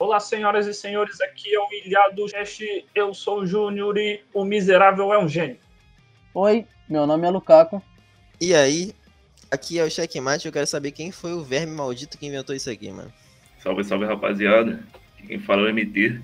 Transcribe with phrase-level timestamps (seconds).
[0.00, 4.46] Olá, senhoras e senhores, aqui é o Ilhado Cast, eu sou o Júnior e o
[4.46, 5.58] miserável é um gênio.
[6.32, 7.82] Oi, meu nome é Lukaku.
[8.40, 8.94] E aí,
[9.50, 12.70] aqui é o Checkmate, eu quero saber quem foi o verme maldito que inventou isso
[12.70, 13.12] aqui, mano.
[13.62, 14.82] Salve, salve, rapaziada.
[15.26, 16.18] Quem fala é o MT.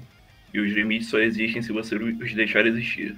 [0.54, 3.14] E os limites só existem se você os deixar existir.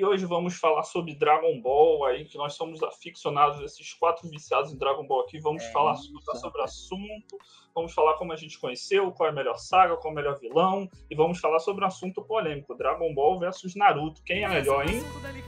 [0.00, 4.72] E hoje vamos falar sobre Dragon Ball, aí que nós somos aficionados, esses quatro viciados
[4.72, 5.38] em Dragon Ball aqui.
[5.38, 6.04] Vamos É falar isso.
[6.04, 7.38] sobre, sobre o assunto,
[7.74, 10.38] vamos falar como a gente conheceu, qual é a melhor saga, qual é o melhor
[10.40, 14.22] vilão, e vamos falar sobre um assunto polêmico: Dragon Ball versus Naruto.
[14.24, 15.02] Quem é melhor, hein?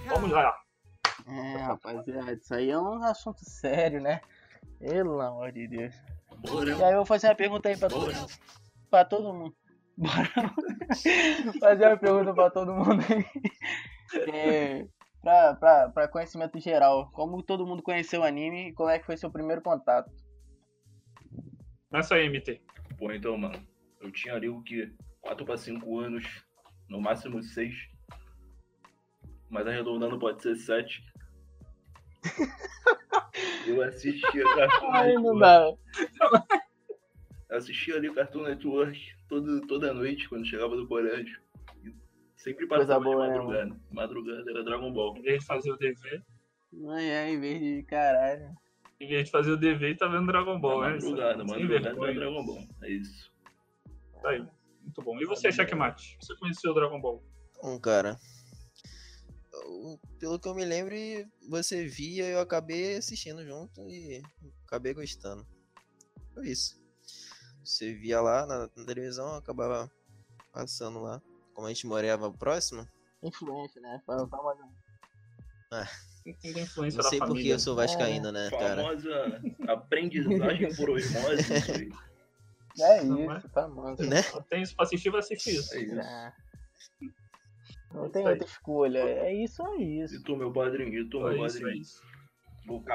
[0.07, 0.55] Vamos lá.
[1.27, 4.21] É, rapaziada, isso aí é um assunto sério, né?
[4.79, 5.95] Pelo amor de Deus.
[6.79, 8.13] E aí eu vou fazer uma pergunta aí pra todo,
[8.91, 9.57] pra todo mundo.
[9.97, 10.31] Bora
[11.59, 13.25] fazer uma pergunta pra todo mundo aí.
[14.15, 14.87] É,
[15.21, 17.11] pra, pra, pra conhecimento geral.
[17.13, 20.11] Como todo mundo conheceu o anime e como é que foi seu primeiro contato?
[21.91, 22.61] Começa aí, MT.
[22.99, 23.67] Pô, então, mano,
[24.01, 24.93] eu tinha ali o que?
[25.21, 26.25] 4 para 5 anos,
[26.89, 27.75] no máximo 6.
[29.51, 31.03] Mas arredondando pode ser 7.
[33.67, 35.79] Eu assistia Cartoon Ai, não Network.
[36.19, 36.45] dá.
[37.51, 41.41] Eu assistia ali Cartoon Network todo, toda noite quando chegava do colégio.
[42.43, 43.81] Sempre Coisa passava boa, de né, madrugada.
[43.91, 45.17] madrugada era Dragon Ball.
[45.17, 46.23] Em vez de fazer o dever,
[46.89, 48.51] Ai, ai, em vez de caralho.
[49.01, 50.89] em vez de fazer o dever, e tá vendo Dragon Ball, né?
[50.95, 52.15] madrugada, Sem madrugada vergonha.
[52.15, 52.67] Dragon Ball.
[52.83, 53.31] É isso.
[54.21, 54.45] Tá aí.
[54.83, 55.21] Muito bom.
[55.21, 56.17] E você, Checkmate?
[56.21, 57.23] Você conheceu o Dragon Ball?
[57.63, 58.19] Um cara.
[60.19, 60.95] pelo que eu me lembro,
[61.49, 64.21] você via, eu acabei assistindo junto e
[64.67, 65.47] acabei gostando.
[66.35, 66.81] Foi isso.
[67.65, 69.89] Você via lá na, na televisão, eu acabava
[70.53, 71.23] passando lá.
[71.55, 72.87] Como a gente morava próximo,
[73.23, 74.01] Influência, né?
[74.05, 74.69] Fa- famosa.
[76.27, 77.55] Influência não sei porque família.
[77.55, 78.83] eu sou vascaíno, né, cara?
[78.83, 81.43] Famosa aprendizagem por osmose.
[82.81, 84.03] É isso, famosa.
[84.07, 84.23] Né?
[84.23, 85.75] Só tem isso pra assistir, vai assistir isso.
[85.75, 86.01] É isso.
[86.01, 86.33] Ah.
[87.93, 88.99] Não É tem outra escolha.
[89.01, 90.23] É isso, é E isso.
[90.23, 91.85] tu, meu padrinho, e tu, É meu isso, é padrinho.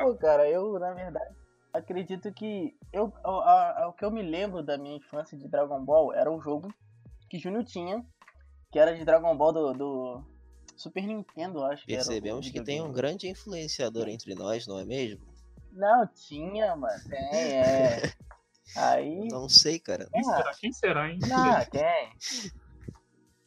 [0.01, 1.35] Pô, cara, eu, na verdade,
[1.71, 2.75] acredito que.
[2.91, 6.11] Eu, a- a- a- o que eu me lembro da minha infância de Dragon Ball
[6.11, 6.73] era um jogo
[7.29, 8.03] que Júnior tinha,
[8.71, 10.23] que era de Dragon Ball do, do
[10.75, 12.03] Super Nintendo, acho que era.
[12.03, 15.25] o Percebemos que tem um grande influenciador entre nós, não é mesmo?
[15.71, 17.01] Não, tinha, mano.
[17.09, 18.01] Tem, é.
[18.75, 19.27] Aí.
[19.29, 20.07] Não sei, cara.
[20.11, 20.53] Quem será?
[20.59, 21.19] Quem será, hein?
[21.27, 22.53] Não, tem.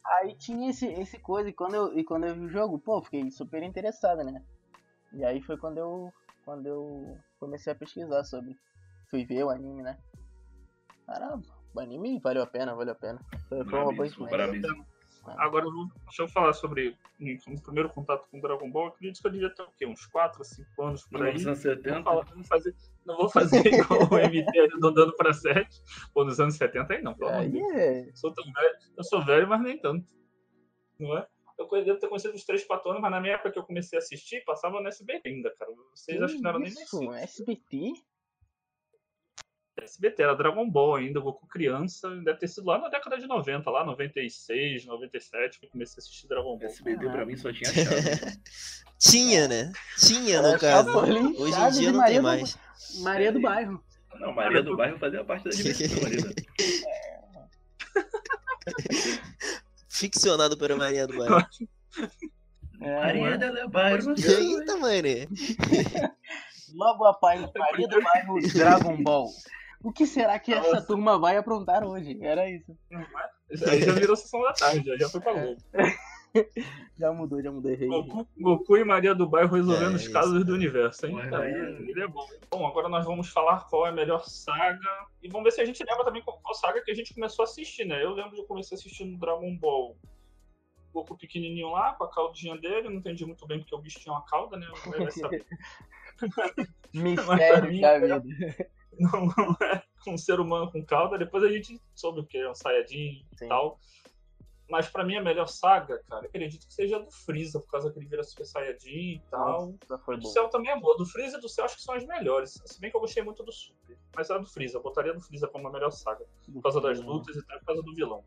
[0.05, 3.01] Aí tinha esse, esse coisa, e quando, eu, e quando eu vi o jogo, pô,
[3.01, 4.43] fiquei super interessado, né?
[5.13, 6.11] E aí foi quando eu,
[6.43, 8.57] quando eu comecei a pesquisar sobre.
[9.09, 9.97] Fui ver o anime, né?
[11.05, 13.19] Caramba, o anime valeu a pena, valeu a pena.
[13.47, 14.37] Foi, foi uma boa influência.
[15.23, 15.45] Bravíssimo.
[15.47, 15.65] Agora
[16.05, 16.89] deixa eu falar sobre
[17.19, 18.85] o primeiro contato com Dragon Ball.
[18.85, 19.85] Eu acredito que eu devia ter o quê?
[19.85, 21.33] Uns 4, 5 anos por aí.
[21.33, 21.93] Não 1970.
[21.95, 25.81] vou, falar- não vou fazer, não vou fazer igual o MT arredondando pra 7.
[26.13, 27.71] Pô, nos anos 70 aí não, pelo amor de Aí Deus.
[27.75, 28.09] é.
[28.09, 30.05] Eu sou tão velho, eu sou velho, mas nem tanto.
[30.99, 31.27] Não é?
[31.57, 34.01] Eu devo ter conhecido os três patones, mas na minha época que eu comecei a
[34.01, 35.71] assistir, passava no SBT ainda, cara.
[35.93, 37.13] Vocês acho que não eram nem isso.
[37.13, 37.93] SBT?
[39.77, 43.69] SBT, era Dragon Ball ainda, Goku criança, deve ter sido lá na década de 90,
[43.69, 46.69] lá 96, 97, que eu comecei a assistir Dragon Ball.
[46.69, 48.37] SBT pra mim só tinha chave.
[48.99, 49.71] Tinha, né?
[49.97, 50.89] Tinha, no caso.
[50.95, 52.57] Hoje em dia não Maria tem do- mais.
[52.99, 53.83] Maria do Bairro.
[54.19, 56.33] Não, Maria do Bairro fazia parte da diversão ali, né?
[59.89, 61.45] Ficcionado pela Maria do Bairro.
[62.81, 64.13] É, Maria do Bairro.
[64.17, 65.27] Eita, mané.
[66.73, 69.27] Logo após Maria do Bairro Dragon Ball.
[69.83, 70.85] O que será que essa Nossa.
[70.87, 72.17] turma vai aprontar hoje?
[72.21, 72.75] Era isso.
[73.49, 75.61] Isso aí já virou sessão da tarde, já, já foi pra Globo.
[76.97, 77.75] Já mudou, já mudei.
[77.75, 80.13] Goku, Goku e Maria do Bairro resolvendo É, os isso.
[80.13, 81.17] casos do universo, hein?
[81.29, 82.25] Tá, aí- ele é bom.
[82.49, 84.79] Bom, agora nós vamos falar qual é a melhor saga.
[85.21, 87.43] E vamos ver se a gente lembra também qual, qual saga que a gente começou
[87.43, 88.01] a assistir, né?
[88.01, 89.97] Eu lembro de eu comecei assistindo Dragon Ball.
[90.93, 92.87] Goku pequenininho lá, com a caldinha dele.
[92.87, 94.67] Não entendi muito bem porque o bicho tinha uma cauda, né?
[96.93, 98.67] Mistério da é- vida.
[98.99, 101.17] não, não é um ser humano com cauda.
[101.17, 103.45] Depois a gente soube o que é um Saiyajin Sim.
[103.45, 103.79] e tal.
[104.69, 107.91] Mas pra mim a melhor saga, cara, acredito que seja a do Freeza, por causa
[107.91, 109.73] que ele vira Super Saiyajin e tal.
[109.89, 110.27] Nossa, do.
[110.27, 110.97] Céu também é boa.
[110.97, 112.61] Do Freeza e do Céu acho que são as melhores.
[112.65, 113.97] Se bem que eu gostei muito do Super.
[114.15, 116.25] Mas a do Freeza, eu botaria a do Freeza como a melhor saga.
[116.51, 118.23] Por causa das lutas e até por causa do vilão.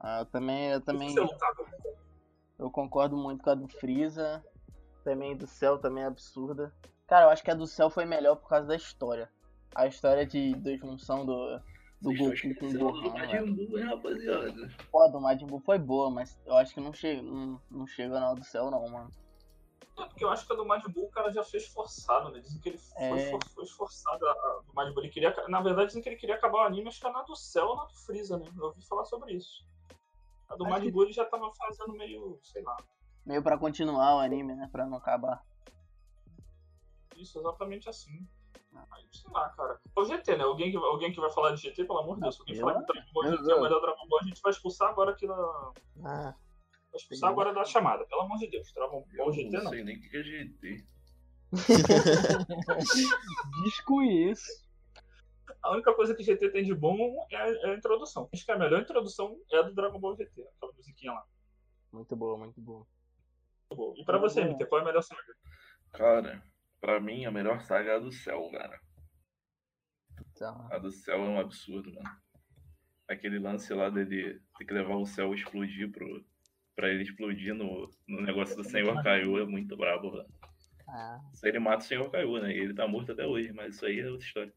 [0.00, 1.14] Ah, eu também, eu também
[2.58, 4.44] eu concordo muito com a do Freeza.
[5.04, 6.74] Também do Céu também é absurda.
[7.06, 9.30] Cara, eu acho que a do Céu foi melhor por causa da história.
[9.74, 11.60] A história de, da junção do,
[12.00, 13.02] do Goku com o Gohan.
[13.02, 13.26] do né?
[13.40, 14.68] Majin Buu, hein, rapaziada.
[14.90, 17.86] Pô, a do Majin Buu foi boa, mas eu acho que não chega, não, não
[17.86, 19.10] chega na do Céu não, mano.
[19.98, 22.40] É porque eu acho que a do Majin Buu o cara já fez forçado, né?
[22.40, 23.30] Dizem que ele foi, É.
[23.30, 25.02] for- foi esforçado a, a do Majin Buu.
[25.04, 27.22] Ele queria, na verdade, dizem que ele queria acabar o anime, acho que é na
[27.22, 28.46] do Cell ou na do Freeza, né?
[28.56, 29.64] Eu ouvi falar sobre isso.
[30.48, 32.76] A do Acho Majin que- Buu ele já tava fazendo meio, sei lá.
[33.26, 34.68] Meio pra continuar o anime, né?
[34.72, 35.44] Pra não acabar.
[37.16, 38.26] Isso, exatamente assim.
[38.92, 39.80] Aí, sei lá, cara.
[39.96, 40.44] É o GT, né?
[40.44, 42.34] Alguém que, alguém que vai falar de GT, pelo amor de Deus.
[42.36, 44.40] Se alguém eu- falar que Dragon Ball GT é o melhor Dragon Ball, a gente
[44.40, 45.34] vai expulsar agora aqui da.
[46.04, 46.34] Ah,
[46.90, 48.72] Vai expulsar agora da chamada, pelo amor de Deus.
[48.72, 49.70] Dragon Ball GT não não.
[49.70, 50.84] sei nem o que é GT.
[53.64, 54.66] desconheço.
[55.62, 58.28] A única coisa que GT tem de bom é a, é a introdução.
[58.32, 61.24] Acho que a melhor introdução é a do Dragon Ball GT, aquela musiquinha lá.
[61.92, 62.86] Muito boa, muito boa.
[63.96, 64.50] E pra você, Uhum.
[64.52, 65.22] MT, qual é a melhor saga?
[65.92, 66.42] Cara,
[66.80, 68.78] pra mim a melhor saga é a do céu, cara.
[70.32, 72.08] Então, A do céu é um absurdo, mano.
[73.08, 76.24] Aquele lance lá dele ter que levar o céu e explodir pro.
[76.76, 80.28] Pra ele explodir no, no negócio do Senhor Kaiô é muito brabo, velho.
[80.88, 81.18] ah.
[81.34, 82.52] Se ele mata o Senhor Kaiô, né?
[82.52, 84.54] E ele tá morto até hoje, mas isso aí é outra história.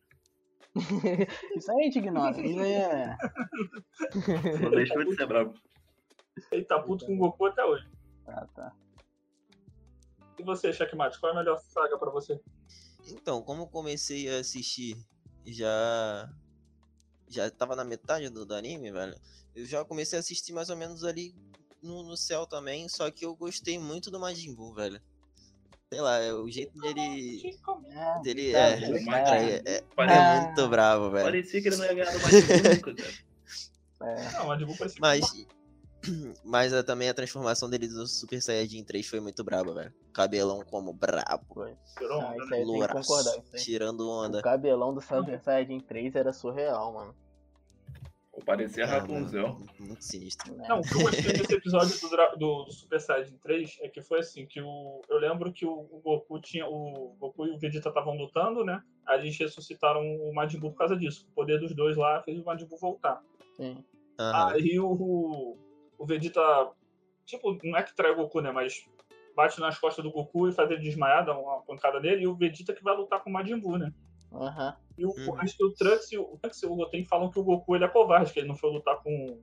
[1.58, 2.40] Isso aí a gente ignora.
[2.40, 3.18] Isso aí é.
[4.62, 5.54] Não deixou de ser brabo.
[6.50, 7.90] Ele tá puto com o Goku até hoje.
[8.26, 8.74] Ah, tá.
[10.42, 12.40] E você, Checkmate, qual é a melhor saga pra você?
[13.08, 14.98] Então, como eu comecei a assistir
[15.46, 16.30] já.
[17.30, 19.16] Já tava na metade do, do anime, velho.
[19.56, 21.36] Eu já comecei a assistir mais ou menos ali
[21.82, 22.90] no, no céu também.
[22.90, 25.00] Só que eu gostei muito do Majin Buu, velho.
[25.94, 27.42] Sei lá, é o jeito dele.
[27.92, 31.26] É, dele é, é- cara, é, é- é muito bravo, velho.
[31.26, 32.96] parecia que ele não ia ganhar do Majin Buu nunca,
[34.00, 34.12] cara.
[34.12, 34.32] é.
[34.34, 35.48] Não, mas Buu parecia Mas.
[36.44, 39.94] Mas a- também a transformação dele do Super Saiyajin 3 foi muito braba, velho.
[40.13, 41.63] Cabelão como brabo.
[41.63, 42.63] Ah, né?
[42.63, 43.44] Louraço.
[43.57, 44.39] Tirando onda.
[44.39, 47.15] O cabelão do Super Saiyajin 3 era surreal, mano.
[48.31, 49.48] Pô, Parecia Ah, Rapunzel.
[49.50, 50.56] mano, Muito sinistro.
[50.56, 50.65] né?
[50.69, 54.01] Não, o que eu gostei desse episódio do, do, do Super Saiyajin 3 é que
[54.01, 56.65] foi assim, que o, eu lembro que o, o Goku tinha.
[56.65, 58.81] O Goku e o Vegeta estavam lutando, né?
[59.06, 61.27] Aí eles ressuscitaram o Majin Buu por causa disso.
[61.31, 63.21] O poder dos dois lá fez o Majin Buu voltar.
[63.57, 63.83] Sim.
[64.18, 65.57] Aí o,
[66.01, 66.42] o Vegeta,
[67.25, 68.51] tipo, não é que trai o Goku, né?
[68.51, 68.83] Mas
[69.36, 72.36] bate nas costas do Goku e faz ele desmaiar, dá uma pancada nele, e o
[72.36, 73.92] Vegeta que vai lutar com o Majin Buu, né?
[74.33, 74.75] Aham.
[74.98, 75.39] E o, Uhum.
[75.39, 77.75] acho que o Trunks e o, o Trunks e o Goten falam que o Goku
[77.75, 79.39] ele é covarde, que ele não foi lutar com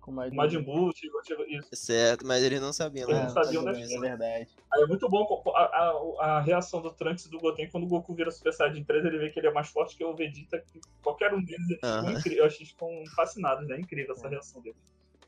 [0.00, 1.68] Com o Majin Buu, tipo, tipo, isso.
[1.74, 3.26] Certo, mas eles não sabiam, Eles né?
[3.26, 3.72] não sabiam, né?
[3.72, 4.48] É verdade.
[4.72, 7.88] Aí é muito bom a, a, a reação do Trunks e do Goten quando o
[7.88, 10.58] Goku vira Super Saiyajin 3, ele vê que ele é mais forte que o Vegeta,
[10.60, 11.78] que qualquer um deles.
[11.82, 12.12] Aham.
[12.12, 13.78] incri- Eu achei que ficam fascinados, né?
[13.80, 14.76] Incrível essa reação dele.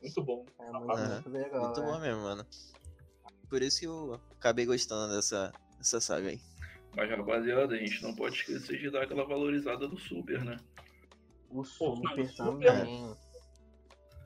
[0.01, 0.45] Muito bom.
[0.59, 1.13] É muito, Aham.
[1.13, 1.65] muito legal.
[1.65, 2.45] Muito bom mesmo, mano.
[3.49, 6.39] Por isso que eu acabei gostando dessa, dessa saga aí.
[6.95, 10.57] Mas, rapaziada, a gente não pode esquecer de dar aquela valorizada do Super, né?
[11.49, 13.01] O Pô, Super não, também.
[13.05, 13.17] Eu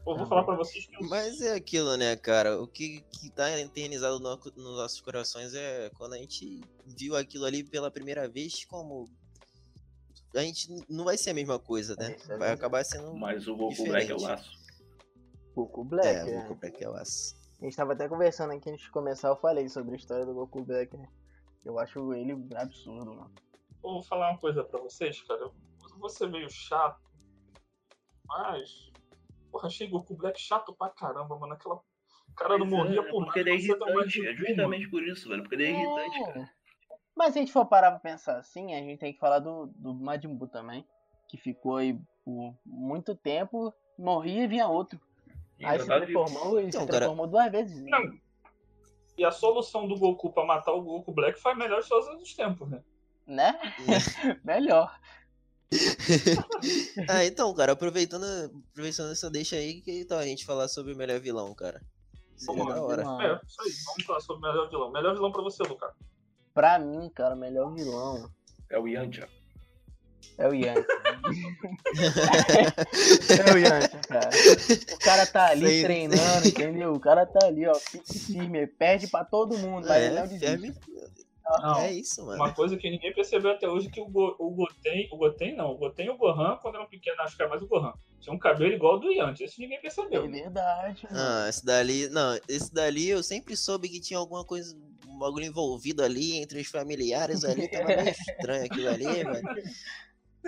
[0.06, 0.30] vou Também.
[0.30, 2.60] falar pra vocês que Mas é aquilo, né, cara?
[2.60, 7.46] O que, que tá eternizado no- nos nossos corações é quando a gente viu aquilo
[7.46, 9.08] ali pela primeira vez, como.
[10.34, 12.16] A gente não vai ser a mesma coisa, né?
[12.30, 13.14] É, é Vai acabar sendo.
[13.16, 14.08] Mas o Goku Diferente.
[14.08, 14.61] Black é o laço.
[15.56, 16.08] Goku Black.
[16.08, 16.40] É, né?
[16.40, 17.36] vou comprar aquelas.
[17.62, 20.34] A gente tava até conversando aqui antes de começar, eu falei sobre a história do
[20.34, 20.96] Goku Black.
[20.98, 21.08] né?
[21.64, 23.32] Eu acho ele absurdo, mano.
[23.84, 25.42] Eu vou falar uma coisa pra vocês, cara.
[25.42, 25.54] Eu
[26.00, 27.00] vou ser meio chato,
[28.26, 28.92] mas.
[29.52, 31.54] Porra, achei Goku Black chato pra caramba, mano.
[31.54, 31.76] Aquela.
[31.76, 34.28] O cara não Mas é, morria por Porque ele é nada, você dá uma irritante.
[34.28, 35.42] É justamente por isso, velho.
[35.44, 36.52] Porque ele é irritante, cara.
[37.16, 39.68] Mas se a gente for parar pra pensar assim, a gente tem que falar do,
[39.76, 40.88] do Majin Buu também.
[41.28, 45.00] Que ficou aí por muito tempo, morria e vinha outro.
[45.62, 47.82] E Aí se transformou e se Então, cara- transformou duas vezes.
[47.84, 47.90] né?
[47.92, 48.14] Não.
[49.18, 52.08] E a solução do Goku pra matar o Goku Black foi a melhor de todos
[52.22, 52.84] os tempos, né?
[53.28, 53.60] Né?
[54.44, 55.00] Melhor.
[57.10, 58.26] ah, então, cara, aproveitando,
[58.72, 61.82] aproveitando essa deixa aí, que tal a gente falar sobre o melhor vilão, cara?
[62.36, 63.02] Seria Vamos da lá, hora.
[63.26, 63.72] É, isso aí.
[63.86, 64.92] Vamos falar sobre o melhor vilão.
[64.92, 65.92] Melhor vilão pra você, Lucas.
[66.54, 68.30] Pra mim, cara, o melhor vilão
[68.70, 69.30] É o Yantia.
[70.38, 70.86] É o Yantia.
[73.48, 74.30] é o Yantia, cara.
[74.94, 75.84] O cara tá ali Sempre.
[75.84, 76.94] treinando, entendeu?
[76.94, 80.28] O cara tá ali, ó, pique firme, perde pra todo mundo, mas ele É, não
[80.28, 80.46] desiste.
[80.46, 80.74] ferme.
[81.62, 81.82] Não.
[81.82, 82.42] É isso, mano.
[82.42, 85.54] Uma coisa que ninguém percebeu até hoje é que o, Go, o Goten, o Goten
[85.58, 87.92] não, o Goten e o Gohan, quando eram pequenos, acho que era mais o Gohan,
[88.22, 90.30] tinha um cabelo igual ao do Yanti, isso ninguém É percebeu.
[90.32, 91.22] verdade, mano.
[91.22, 92.08] Ah, esse dali.
[92.08, 94.74] Não, esse dali eu sempre soube que tinha alguma coisa.
[95.10, 97.68] Um bagulho envolvido ali entre os familiares ali.
[97.68, 99.42] Tava meio estranho aquilo ali, velho.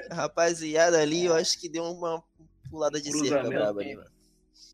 [0.10, 2.24] A rapaziada ali, eu acho que deu uma
[2.70, 4.10] pulada de cerca braba ali, mano.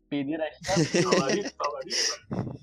[0.08, 0.90] Pedir as chaves.
[1.04, 2.60] Talarico, talarico.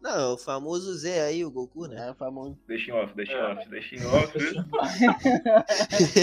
[0.00, 2.08] Não, o famoso Zé aí, o Goku, né?
[2.08, 2.58] É o famoso.
[2.68, 3.42] Deixa em off, deixa em É.
[3.52, 4.32] off, deixa em off.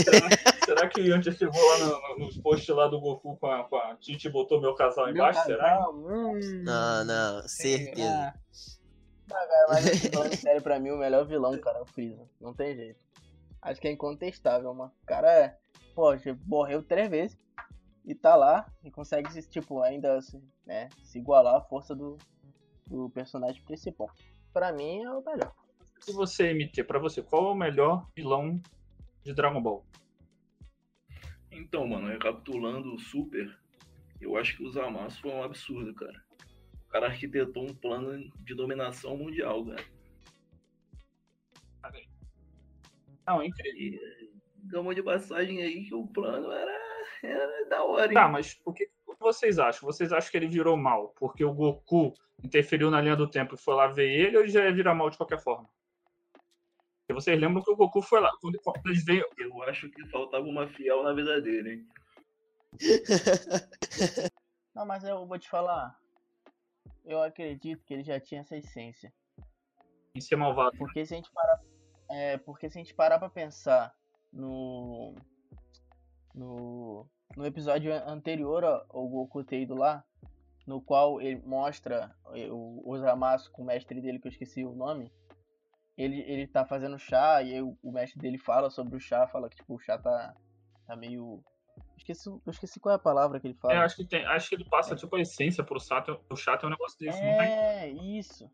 [0.03, 0.29] será,
[0.63, 1.87] será que o Yanti chegou lá no,
[2.19, 5.05] no, nos posts lá do Goku com a, com a Titi e botou meu casal
[5.05, 5.43] Meu embaixo?
[5.43, 5.57] Será?
[5.63, 8.33] casal, hum, Não, não, certeza.
[8.51, 9.67] será?
[9.69, 12.21] Mas assim, falando sério, pra mim, o melhor vilão, cara, é o Freeza.
[12.39, 12.99] Não tem jeito.
[13.61, 14.91] Acho que é incontestável, mano.
[15.03, 15.57] O cara, é,
[15.93, 16.11] pô,
[16.45, 17.37] morreu três vezes
[18.03, 20.19] e tá lá e consegue, tipo, ainda
[20.65, 22.17] né, se igualar à força do,
[22.87, 24.09] do personagem principal.
[24.51, 25.53] Pra mim, é o melhor.
[26.07, 28.59] E você, MT, pra você, qual é o melhor vilão
[29.23, 29.85] de Dragon Ball?
[31.51, 33.55] Então, mano, recapitulando o Super,
[34.19, 36.23] eu acho que o Zamasu foi um absurdo, cara.
[36.87, 39.83] O cara arquitetou um plano de dominação mundial, cara.
[43.27, 43.99] Não, incrível.
[44.65, 46.79] Gama de passagem aí que o plano era,
[47.23, 48.07] era da hora.
[48.07, 48.13] Hein?
[48.13, 49.85] Tá, mas o que vocês acham?
[49.85, 52.13] Vocês acham que ele virou mal porque o Goku
[52.43, 54.95] interferiu na linha do tempo e foi lá ver ele ou ele já ia virar
[54.95, 55.69] mal de qualquer forma?
[57.01, 58.31] Porque vocês lembram que o Goku foi lá.
[58.39, 59.25] Quando, quando eles veio...
[59.37, 61.87] Eu acho que faltava uma fiel na vida dele, hein?
[64.73, 65.99] Não, mas eu vou te falar.
[67.03, 69.13] Eu acredito que ele já tinha essa essência.
[70.15, 70.77] Em ser malvado.
[70.77, 71.59] Porque se a gente parar,
[72.11, 73.93] é, porque se a gente parar pra pensar
[74.31, 75.15] no.
[76.33, 80.01] No, no episódio anterior ao Goku ter ido lá,
[80.65, 84.73] no qual ele mostra o, o Zamasu com o mestre dele, que eu esqueci o
[84.73, 85.11] nome.
[85.97, 89.27] Ele, ele tá fazendo chá e aí o, o mestre dele fala sobre o chá,
[89.27, 90.33] fala que tipo, o chá tá,
[90.87, 91.43] tá meio
[91.97, 93.75] Esqueci, eu esqueci qual é a palavra que ele fala.
[93.75, 94.97] É, acho que, tem, acho que ele passa, é.
[94.97, 96.19] tipo, a essência pro chato.
[96.29, 98.49] O chato é um negócio desse, É, isso.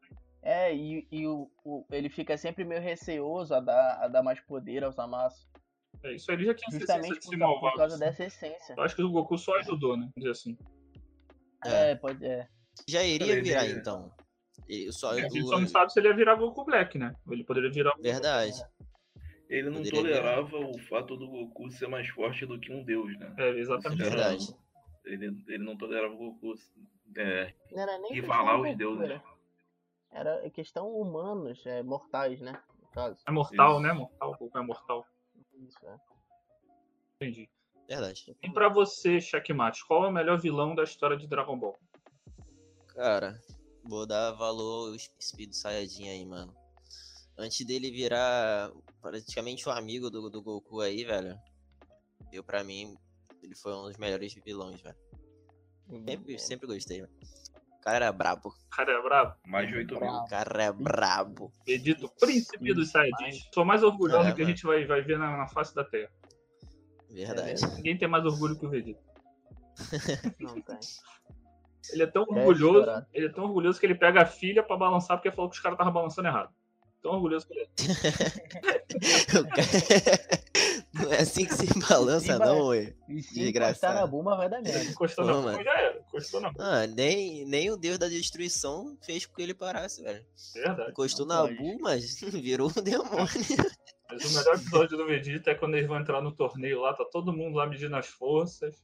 [0.47, 4.39] É, e, e o, o, ele fica sempre meio receoso a dar, a dar mais
[4.39, 5.45] poder aos Zamasu.
[6.01, 7.99] É, isso aí ele já tinha Justamente por, de por causa assim.
[7.99, 8.73] dessa essência.
[8.77, 10.09] Eu acho que o Goku só ajudou, né?
[10.15, 10.57] Dizer assim.
[11.65, 12.25] É, é pode.
[12.25, 12.47] É.
[12.87, 14.09] Já iria virar, então.
[14.69, 17.13] Eu só, é, a gente só não sabe se ele ia virar Goku Black, né?
[17.29, 17.93] Ele poderia virar.
[17.99, 18.63] Verdade.
[19.49, 23.13] Ele não Poderia tolerava o fato do Goku ser mais forte do que um deus,
[23.19, 23.35] né?
[23.37, 24.01] É, exatamente.
[24.01, 24.55] É verdade.
[25.03, 26.53] Ele, ele não tolerava o Goku
[27.17, 29.09] é, não era nem rivalar os deuses.
[29.09, 29.21] Né?
[30.11, 32.53] Era questão humanos, é, mortais, né?
[32.81, 33.17] No caso.
[33.27, 33.81] É mortal, Isso.
[33.81, 33.93] né?
[33.93, 35.05] Mortal, o Goku é mortal.
[35.53, 35.97] Isso, é.
[37.15, 37.49] Entendi.
[37.87, 38.35] Verdade.
[38.41, 41.79] E pra você, Checkmate, qual é o melhor vilão da história de Dragon Ball?
[42.89, 43.39] Cara,
[43.83, 46.53] vou dar valor ao Speed Saiyajin aí, mano
[47.37, 48.71] antes dele virar
[49.01, 51.39] praticamente um amigo do, do Goku aí, velho,
[52.31, 52.97] eu pra mim,
[53.43, 54.97] ele foi um dos melhores vilões, velho.
[56.05, 57.13] Sempre, sempre gostei, velho.
[57.87, 58.49] O cara era brabo.
[58.49, 59.35] O cara é brabo.
[59.45, 60.11] Mais de 8 mil.
[60.11, 61.53] O cara é brabo.
[61.65, 63.47] Edito, príncipe dos Saiyajins.
[63.53, 66.11] Sou mais orgulhoso é, que a gente vai, vai ver na, na face da Terra.
[67.09, 67.63] Verdade.
[67.63, 68.99] É, Ninguém tem mais orgulho que o Vegeta.
[70.37, 70.77] Não tem.
[71.93, 75.15] Ele é tão orgulhoso, ele é tão orgulhoso que ele pega a filha pra balançar
[75.15, 76.53] porque falou que os caras estavam balançando errado.
[77.07, 77.69] Tão orgulhoso que ele
[80.93, 82.93] Não é assim que se balança, não, ué.
[83.33, 84.83] Encostar na Buma vai dar merda.
[84.83, 85.97] Encostou na Buma já era.
[85.99, 86.65] Encostou na Buma.
[86.65, 90.25] Ah, nem, nem o Deus da Destruição fez com que ele parasse, velho.
[90.53, 90.91] Verdade.
[90.91, 93.25] Encostou na Buma, mas virou um demônio.
[94.09, 97.05] Mas o melhor episódio do Vegeta é quando eles vão entrar no torneio lá, tá
[97.05, 98.75] todo mundo lá medindo as forças.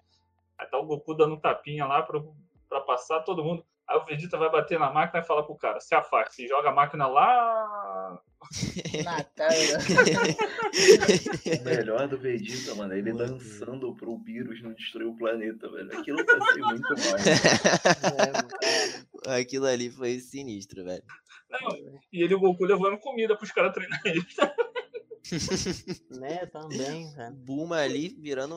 [0.57, 2.23] Aí tá o Goku dando um tapinha lá pra,
[2.69, 3.65] pra passar todo mundo.
[3.93, 6.73] Aí o Vegeta vai bater na máquina e fala pro cara, se afaste, joga a
[6.73, 8.19] máquina lá.
[9.35, 9.79] Cara.
[11.61, 15.95] o melhor do Vegeta, mano, é ele lançando pro vírus não destruir o planeta, velho.
[15.95, 17.15] Aquilo vai ser muito mal.
[19.39, 21.03] Aquilo ali foi sinistro, velho.
[21.51, 21.69] Não,
[22.11, 24.25] e ele o Goku levando comida pros caras treinar ele.
[26.19, 27.35] né, também, velho.
[27.35, 28.55] Buma ali virando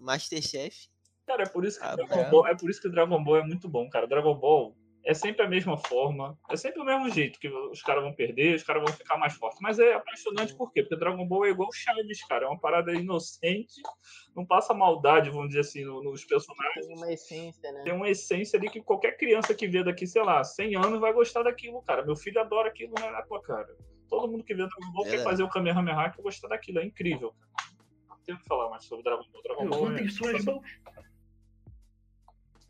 [0.00, 0.88] Masterchef.
[1.32, 3.42] Cara, é por isso que ah, Dragon Ball, é por isso que Dragon Ball é
[3.42, 4.06] muito bom, cara.
[4.06, 8.02] Dragon Ball é sempre a mesma forma, é sempre o mesmo jeito que os caras
[8.02, 9.58] vão perder, os caras vão ficar mais fortes.
[9.62, 10.82] Mas é apaixonante por quê?
[10.82, 12.44] Porque Dragon Ball é igual Chaves, cara.
[12.44, 13.80] É uma parada inocente,
[14.36, 16.86] não passa maldade, vamos dizer assim, nos personagens.
[16.86, 17.82] Tem uma essência, né?
[17.82, 21.14] Tem uma essência ali que qualquer criança que vê daqui, sei lá, 100 anos vai
[21.14, 22.04] gostar daquilo, cara.
[22.04, 23.74] Meu filho adora aquilo, não é na tua cara.
[24.06, 25.10] Todo mundo que vê Dragon Ball é.
[25.12, 26.78] quer fazer o Kamehameha quer gostar daquilo.
[26.78, 27.72] É incrível, cara.
[28.10, 29.42] Não tenho que falar mais sobre Dragon Ball.
[29.42, 30.08] Dragon Ball é...
[30.08, 30.44] suas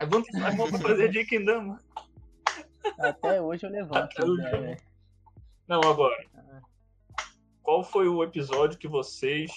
[0.07, 1.81] mão pra fazer Jake Dama.
[2.99, 4.37] Até hoje eu levanto.
[4.37, 4.77] Né,
[5.69, 6.17] Não, agora.
[7.63, 9.53] Qual foi o episódio que vocês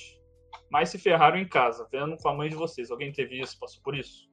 [0.70, 2.92] mais se ferraram em casa, vendo com a mãe de vocês?
[2.92, 3.60] Alguém teve isso?
[3.60, 4.30] Passou por isso?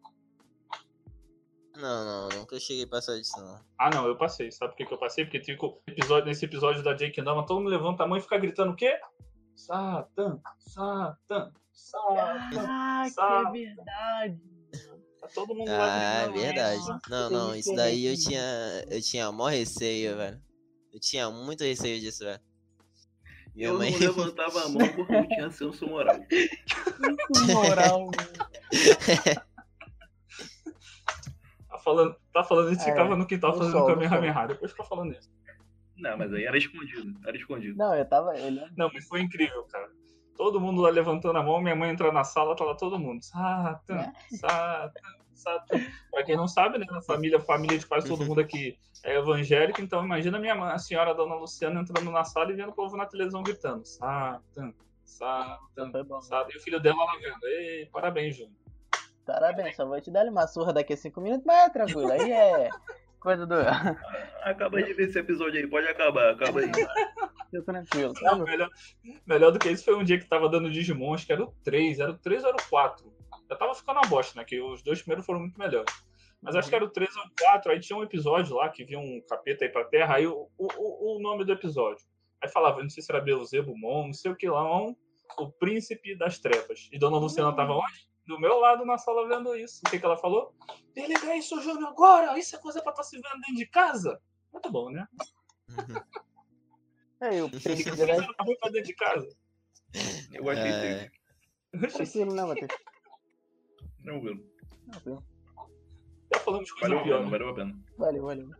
[1.74, 3.58] Não, não, nunca cheguei a passar disso, não.
[3.78, 4.52] Ah, não, eu passei.
[4.52, 5.24] Sabe por que, que eu passei?
[5.24, 5.38] Porque
[5.86, 8.76] episódio, nesse episódio da Jake Dama, todo mundo levanta a mão e fica gritando o
[8.76, 9.00] quê?
[9.56, 12.66] Satan, Satan, Satan.
[12.68, 13.52] Ah, Satan.
[13.52, 14.61] que verdade.
[15.22, 16.24] Tá todo mundo ah, lá.
[16.24, 16.82] Ah, verdade.
[17.08, 20.42] Não, não, isso daí eu tinha, eu tinha maior receio, velho.
[20.92, 22.40] Eu tinha muito receio disso, velho.
[23.54, 23.92] Minha eu mãe...
[23.92, 26.16] não levantava a mão porque eu tinha senso moral.
[26.28, 28.10] senso moral,
[31.68, 34.46] tá falando, tá falando isso, é, ficava no quintal fazendo Kamehameha.
[34.48, 35.30] Depois fica falando isso.
[35.96, 37.14] Não, mas aí era escondido.
[37.24, 37.78] Era escondido.
[37.78, 38.36] Não, eu tava.
[38.36, 38.50] Eu.
[38.76, 39.88] Não, mas foi incrível, cara.
[40.36, 43.22] Todo mundo lá levantando a mão, minha mãe entrou na sala, tava todo mundo.
[43.22, 44.12] Satan, É.
[44.36, 44.92] Satan,
[45.34, 45.80] Satan.
[46.10, 46.86] Pra quem não sabe, né?
[46.90, 50.78] Na família, família de quase todo mundo aqui é evangélica, então imagina minha mãe, a
[50.78, 53.84] senhora Dona Luciana entrando na sala e vendo o povo na televisão gritando.
[53.86, 54.72] Satan,
[55.04, 56.20] Satan, bom.
[56.20, 56.50] Satan.
[56.52, 57.44] E o filho dela lá vendo.
[57.44, 58.54] Ei, parabéns, Júnior.
[59.24, 62.10] Parabéns, só vou te dar uma surra daqui a cinco minutos, mas é tranquilo.
[62.10, 62.70] Aí é
[63.22, 63.54] coisa do.
[64.42, 66.70] Acaba de ver esse episódio aí, pode acabar, acaba aí.
[67.64, 68.12] Tranquilo.
[68.22, 68.44] Não, Tá?
[68.44, 68.68] melhor,
[69.26, 71.52] melhor do que isso foi um dia que tava dando Digimon, acho que era o
[71.62, 73.12] 3, era o 3 ou era o 4.
[73.48, 74.44] Já tava ficando uma bosta, né?
[74.44, 75.92] Que os dois primeiros foram muito melhores.
[76.40, 78.84] Mas acho que era o 3 ou o 4, aí tinha um episódio lá que
[78.84, 82.04] vinha um capeta aí pra terra, aí o, o, o nome do episódio.
[82.42, 84.94] Aí falava, não sei se era Beelzebub Mon, não sei o que lá, Mon,
[85.38, 86.88] o príncipe das trevas.
[86.90, 88.08] E Dona Luciana tava onde?
[88.32, 89.82] Do meu lado na sala vendo isso.
[89.86, 90.54] O que, que ela falou?
[90.94, 92.38] Desliga isso, Júnior, agora!
[92.38, 94.22] Isso é coisa pra estar se vendo dentro de casa?
[94.50, 95.06] Muito bom, né?
[97.20, 98.24] Aí o príncipe Coisa das.
[98.26, 99.28] pra pra dentro de casa.
[100.32, 101.10] Eu gostei É,
[101.74, 101.90] dele.
[101.92, 102.70] Tranquilo, né, Matheus?
[104.00, 104.42] Não, viu?
[104.90, 105.24] Tranquilo.
[106.32, 107.30] Já falamos de coisa Valeu a pior, pena, né?
[107.30, 107.84] valeu a pena.
[107.98, 108.50] Valeu, valeu.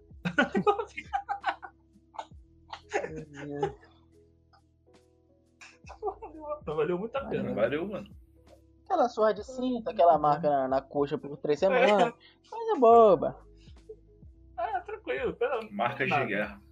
[6.67, 7.55] Não valeu muito a pena.
[7.55, 8.22] Valeu, mano.
[8.93, 12.13] Aquela surra de cinta, aquela marca na, na coxa por três semanas.
[12.51, 13.39] Coisa boba.
[14.55, 15.33] Ah, tranquilo.
[15.33, 16.27] Pera, Marcas nada.
[16.27, 16.63] de guerra.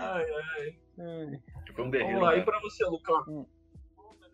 [0.00, 0.78] Ai, ai.
[0.98, 1.40] Hum,
[1.72, 2.20] Foi um Vamos guerreiro.
[2.20, 2.44] lá, e cara.
[2.44, 3.24] pra você, Lucão?
[3.26, 3.46] Hum.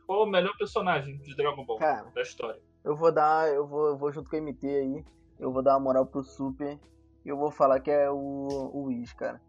[0.04, 2.10] Qual o melhor personagem de Dragon Ball Cara.
[2.12, 2.60] da história?
[2.82, 3.48] eu vou dar.
[3.48, 5.04] Eu vou, eu vou junto com o MT aí.
[5.38, 6.76] Eu vou dar uma moral pro Super.
[7.24, 9.40] E eu vou falar que é o, o Whis, cara.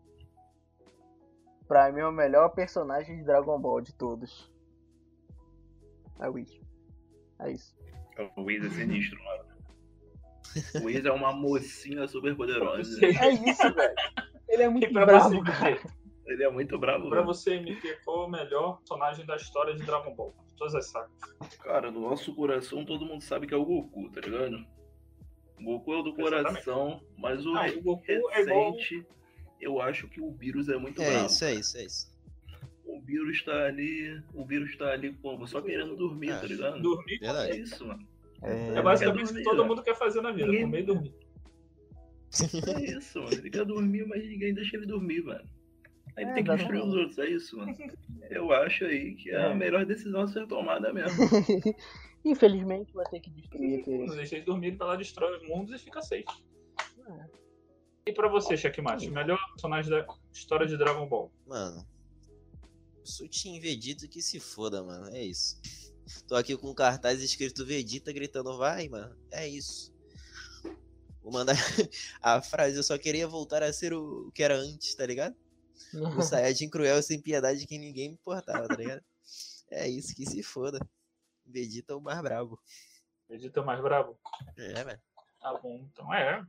[1.68, 4.50] Pra mim é o melhor personagem de Dragon Ball de todos.
[6.21, 6.59] É o Whis.
[7.39, 7.75] É isso.
[8.37, 9.43] O Wiz é sinistro, mano.
[10.81, 12.99] O Wiz é uma mocinha super poderosa.
[13.05, 13.95] É isso, velho.
[14.49, 15.79] Ele é muito bravo, você, cara.
[16.27, 17.25] Ele é muito bravo, Pra velho.
[17.25, 20.33] você, MT, qual o melhor personagem da história de Dragon Ball?
[20.57, 21.09] Todas as sagas.
[21.63, 24.63] Cara, no nosso coração todo mundo sabe que é o Goku, tá ligado?
[25.60, 26.63] O Goku é o do Exatamente.
[26.63, 28.71] coração, mas o Não, o Goku é igual...
[28.73, 29.05] recente,
[29.60, 31.25] eu acho que o vírus é muito É bravo.
[31.25, 32.12] isso, é isso, é isso.
[32.93, 35.47] O vírus tá ali, o vírus tá ali como?
[35.47, 36.82] Só querendo dormir, Ah, tá ligado?
[36.82, 37.15] Dormir.
[37.15, 37.60] É Verdade.
[37.62, 38.06] isso, mano.
[38.43, 40.84] É, É basicamente o que dormir, todo mundo quer fazer na vida, Ninguém- comer e
[40.84, 41.13] dormir.
[42.77, 43.34] É isso, mano.
[43.34, 45.43] Ele quer dormir, mas ninguém deixa ele dormir, mano.
[46.17, 47.73] Aí ele É, tem que destruir os outros, é isso, mano.
[48.30, 49.45] Eu acho aí que é É.
[49.51, 51.10] a melhor decisão a ser tomada mesmo.
[52.25, 54.06] Infelizmente vai ter que destruir aquele.
[54.06, 56.25] Não deixa eles dormirem, vai lá, destrói os mundos e fica safe.
[58.06, 61.32] E pra você, Checkmate, o melhor personagem da história de Dragon Ball?
[61.47, 61.86] Mano,
[63.03, 65.07] Sutin Vegeta que se foda, mano.
[65.15, 65.59] É isso.
[66.27, 69.15] Tô aqui com um cartaz escrito Vegeta gritando, vai, mano.
[69.31, 69.93] É isso.
[71.21, 71.55] Vou mandar
[72.21, 75.35] a frase, eu só queria voltar a ser o que era antes, tá ligado?
[75.93, 79.03] O Saiyajin cruel sem piedade que ninguém me importava, tá ligado?
[79.69, 80.79] É isso, que se foda.
[81.45, 82.59] Vegeta é o mais brabo.
[83.29, 84.19] Vegeta é o mais bravo?
[84.57, 85.01] É, velho.
[85.39, 86.43] Tá bom, então é.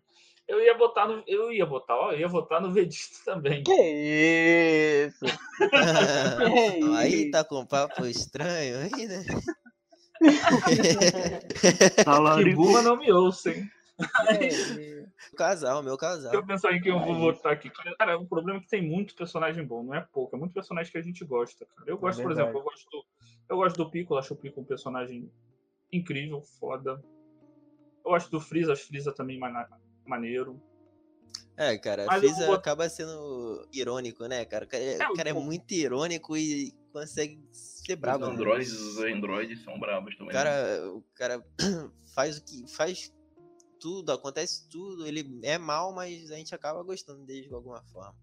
[0.49, 1.23] Eu ia botar no.
[1.27, 3.63] Eu ia botar, ó, eu ia votar no Vegeta também.
[3.63, 5.25] Que isso?
[5.63, 9.25] Que Aí tá com papo estranho aí, né?
[12.39, 13.69] Que Buma não me ouça, hein?
[15.37, 16.31] Casal, meu casal.
[16.31, 17.71] Deixa eu pensar em quem eu vou votar aqui.
[17.99, 20.37] Cara, o problema é que tem muito personagem bom, não é pouco.
[20.37, 21.91] É muito personagem que a gente gosta, cara.
[21.91, 22.49] Eu gosto, por verdade.
[22.49, 23.05] exemplo, eu gosto do,
[23.49, 25.31] eu gosto do Piccolo, acho o Piccolo um personagem
[25.93, 27.03] incrível, foda.
[28.05, 29.39] Eu gosto do Freeza, acho o Freeza também
[30.07, 30.61] maneiro.
[31.57, 34.65] É, cara, Mas Freeza vou- acaba sendo irônico, né, cara?
[34.65, 38.27] O cara é, É, o cara é o- muito irônico e consegue ser Os brabo.
[38.27, 38.33] né?
[38.33, 40.33] androides, os androides são bravos O também.
[40.33, 41.45] cara, o cara
[42.15, 43.13] faz o que faz
[43.79, 48.15] tudo, acontece tudo, ele é mal, mas a gente acaba gostando dele de alguma forma.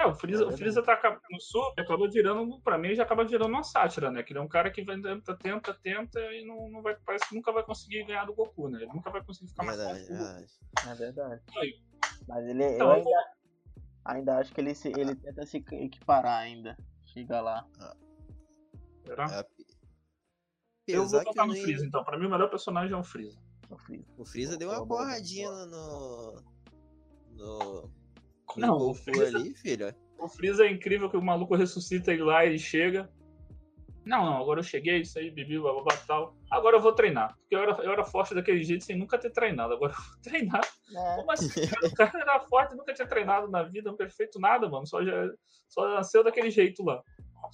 [0.00, 3.22] É, o Freeza, É o Freeza tá no Super, acaba virando, pra mim, já acaba
[3.22, 4.22] virando uma sátira, né?
[4.22, 7.28] Que ele é um cara que vai, tenta, tenta, tenta e não, não vai, parece
[7.28, 8.78] que nunca vai conseguir ganhar do Goku, né?
[8.82, 10.88] Ele nunca vai conseguir ficar mais Verdade, forte.
[10.88, 11.42] É verdade.
[11.58, 11.82] Aí.
[12.26, 13.10] Mas ele, Então, eu ainda,
[14.06, 16.78] ainda acho que ele, se, ele tenta se equiparar ainda.
[17.04, 17.66] Chega lá.
[19.04, 19.26] Será?
[19.26, 19.46] É,
[20.86, 22.02] Eu vou votar no Freeza, então.
[22.04, 23.38] Pra mim, o melhor personagem é o Freeza.
[23.68, 24.06] o Freeza.
[24.16, 25.06] O Freeza deu uma boa.
[25.66, 26.42] no.
[27.32, 27.99] No.
[28.58, 29.94] No Não, o Goku Freeza- ali, filho.
[30.18, 33.10] O Freeza é incrível que o maluco ressuscita ele lá, ele chega.
[34.04, 35.72] Não, não, agora eu cheguei, isso aí, bebi, blá,
[36.06, 36.34] tal.
[36.50, 37.36] Agora eu vou treinar.
[37.38, 39.74] Porque eu era, eu era forte daquele jeito sem nunca ter treinado.
[39.74, 40.62] Agora eu vou treinar.
[40.94, 41.48] É, Como assim?
[41.92, 44.86] O cara era forte, nunca tinha treinado na vida, nunca tinha feito nada, mano.
[44.86, 45.30] Só, já,
[45.68, 47.02] só nasceu daquele jeito lá.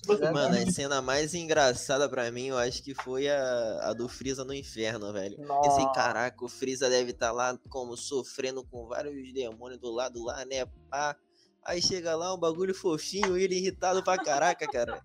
[0.00, 3.92] Tipo assim, Mano, a cena mais engraçada pra mim, eu acho que foi a, a
[3.92, 5.36] do Freeza no inferno, velho.
[5.36, 10.22] Pensei, nossa, caraca, o Freeza deve estar lá como sofrendo com vários demônios do lado
[10.24, 10.64] lá, né?
[10.90, 11.16] Pá.
[11.64, 15.02] Aí chega lá, um bagulho fofinho, ele irritado pra caraca, cara.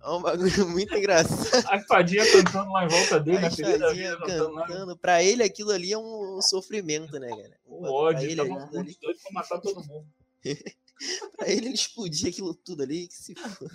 [0.00, 1.66] É um bagulho muito engraçado.
[1.68, 4.96] A fadinha cantando lá em volta dele, A da fadinha vida, cantando.
[4.96, 7.58] Pra ele aquilo ali é um sofrimento, né, cara?
[7.66, 10.06] O Pra ódio, ele, tava ali- doido pra matar todo mundo.
[11.36, 13.70] pra ele, ele explodir aquilo tudo ali, que se foda.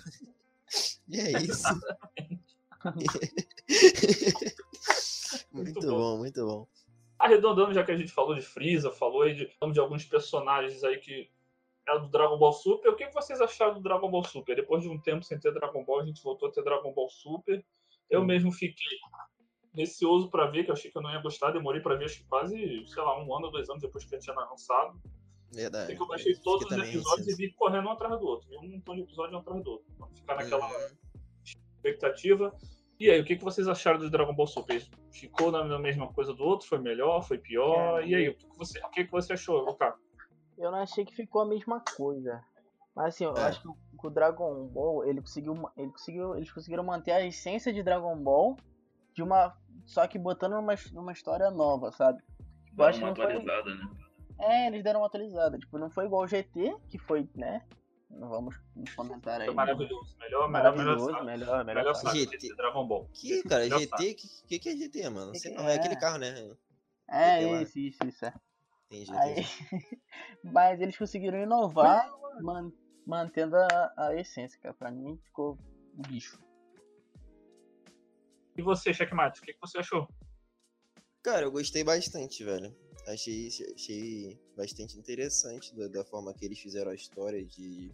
[1.08, 1.64] E é isso.
[5.52, 5.96] muito Muito bom.
[5.96, 6.18] bom.
[6.18, 6.66] muito bom.
[7.18, 10.98] Arredondando, já que a gente falou de Freeza, falou aí de, de alguns personagens aí
[10.98, 11.30] que
[11.86, 12.90] é do Dragon Ball Super.
[12.90, 14.56] O que vocês acharam do Dragon Ball Super?
[14.56, 17.08] Depois de um tempo sem ter Dragon Ball, a gente voltou a ter Dragon Ball
[17.10, 17.64] Super.
[18.08, 18.26] Eu Hum.
[18.26, 18.96] mesmo fiquei
[19.74, 21.50] receoso pra ver, que eu achei que eu não ia gostar.
[21.52, 22.56] Demorei pra ver, acho que quase,
[22.86, 24.98] sei lá, um ano, dois anos depois que eu tinha lançado.
[25.52, 25.86] Verdade.
[25.86, 27.36] Sei que eu baixei todos os também episódios e receoso.
[27.38, 28.48] vi correndo um atrás do outro.
[28.48, 29.86] Vi um montão de episódio um atrás do outro.
[29.98, 30.96] Pra ficar naquela Uhum.
[31.44, 32.54] expectativa.
[32.98, 34.82] E aí, o que que vocês acharam do Dragon Ball Super?
[35.10, 36.68] Ficou na mesma coisa do outro?
[36.68, 37.22] Foi melhor?
[37.22, 38.02] Foi pior?
[38.02, 38.06] É.
[38.06, 39.94] E aí, o que que você, o que que você achou, Lucas?
[40.58, 42.44] Eu não achei que ficou a mesma coisa.
[42.94, 43.44] Mas assim, eu É.
[43.44, 47.82] acho que o- Dragon Ball, ele conseguiu, ele conseguiu, eles conseguiram manter a essência de
[47.82, 48.56] Dragon Ball
[49.14, 52.22] de uma só que botando numa, numa história nova, sabe?
[52.78, 53.90] Eu acho que uma não foi, atualizada, né?
[54.40, 57.64] É, eles deram uma atualizada, tipo, não foi igual o GT, que foi, né?
[58.10, 58.56] Não vamos
[58.96, 59.46] comentar aí.
[59.46, 60.16] Foi maravilhoso.
[60.18, 61.94] Melhor, melhor, Maravilhoso, melhor, melhor, melhor, melhor.
[61.94, 62.54] saga GT.
[62.56, 63.08] Dragon Ball.
[63.12, 65.32] Que, cara, GT, que, que que é GT, mano?
[65.32, 65.78] Que Sei que não, é é?
[65.78, 66.50] aquele carro, né?
[67.08, 67.62] É, GT lá.
[67.62, 68.34] isso, isso, isso, é.
[68.88, 69.16] Tem GT.
[69.16, 69.34] Aí,
[70.42, 72.72] mas eles conseguiram inovar, man-
[73.06, 74.74] mantendo a, a essência, cara.
[74.74, 75.56] Pra mim ficou
[75.96, 76.40] um bicho.
[78.56, 80.08] E você, Checkmate, o que que você achou?
[81.22, 82.74] Cara, eu gostei bastante, velho.
[83.12, 87.92] Achei, achei bastante interessante da, da forma que eles fizeram a história de,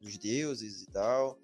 [0.00, 1.38] dos deuses e tal.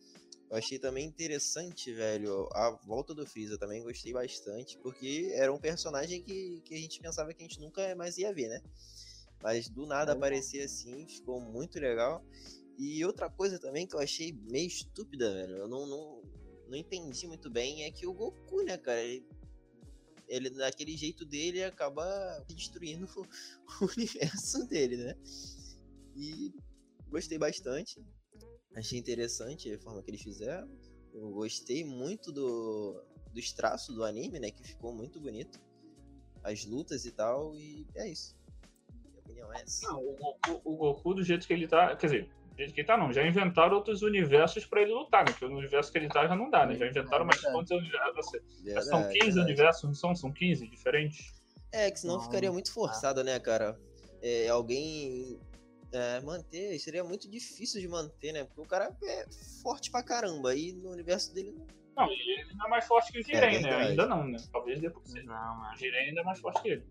[0.51, 5.59] Eu achei também interessante, velho, a volta do Freeza também gostei bastante, porque era um
[5.59, 8.63] personagem que, que a gente pensava que a gente nunca mais ia ver, né?
[9.43, 10.15] Mas do nada É.
[10.15, 12.25] aparecer assim, ficou muito legal.
[12.79, 16.23] E outra coisa também que eu achei meio estúpida, velho, eu não, não,
[16.69, 19.27] não entendi muito bem, é que o Goku, né, cara, ele
[20.29, 22.05] ele daquele jeito dele acaba
[22.47, 23.07] destruindo
[23.81, 25.17] o universo dele, né?
[26.17, 26.53] E
[27.09, 28.01] gostei bastante.
[28.77, 30.69] Achei interessante a forma que eles fizeram.
[31.13, 34.51] Eu gostei muito do, dos traços do anime, né?
[34.51, 35.59] Que ficou muito bonito.
[36.43, 37.57] As lutas e tal.
[37.57, 38.37] E é isso.
[39.05, 39.89] Minha opinião é essa.
[39.89, 41.97] Não, o Goku, o Goku, do jeito que ele tá.
[41.97, 43.13] Quer dizer, jeito que ele tá, não.
[43.13, 45.31] Já inventaram outros universos pra ele lutar, né?
[45.33, 46.75] Porque o universo que ele tá já não dá, né?
[46.77, 48.27] Já inventaram É mais quantos universos.
[48.63, 49.41] Verdade, São 15 verdade.
[49.41, 50.15] universos, não são?
[50.15, 51.33] São 15 diferentes.
[51.73, 52.23] É, que senão Não.
[52.23, 53.79] ficaria muito forçado, né, cara?
[54.23, 55.39] É, alguém
[55.93, 58.45] é, manter, seria muito difícil de manter, né?
[58.45, 59.27] Porque o cara é
[59.63, 60.55] forte pra caramba.
[60.55, 61.67] E no universo dele não.
[61.97, 63.51] Não, e ele não é mais forte que o Jiren, né?
[63.59, 63.91] verdade.
[63.91, 64.39] Ainda não, né?
[64.53, 65.27] Talvez depois seja.
[65.27, 65.77] Não, O mano.
[65.77, 66.85] Jiren ainda é mais forte que ele.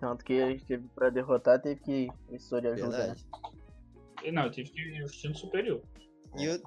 [0.00, 3.14] Tanto que ele teve pra derrotar, teve que isso de ajuda, né?
[3.14, 3.26] Verdade.
[4.32, 5.82] Não, eu tive que ir no superior.
[6.36, 6.60] E eu,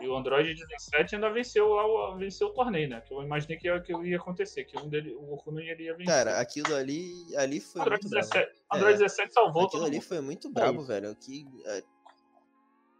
[0.00, 3.00] E o Android 17 ainda venceu lá o, venceu o torneio, né?
[3.00, 5.92] Que eu imaginei que ia, que ia acontecer, que um dele, o Goku não iria
[5.96, 6.12] vencer.
[6.12, 8.28] Cara, aquilo ali, ali foi Android muito brabo.
[8.28, 8.98] 17, Android É.
[8.98, 10.04] 17 salvou Aquilo todo ali mundo.
[10.06, 11.16] foi muito brabo, velho.
[11.16, 11.82] Que é,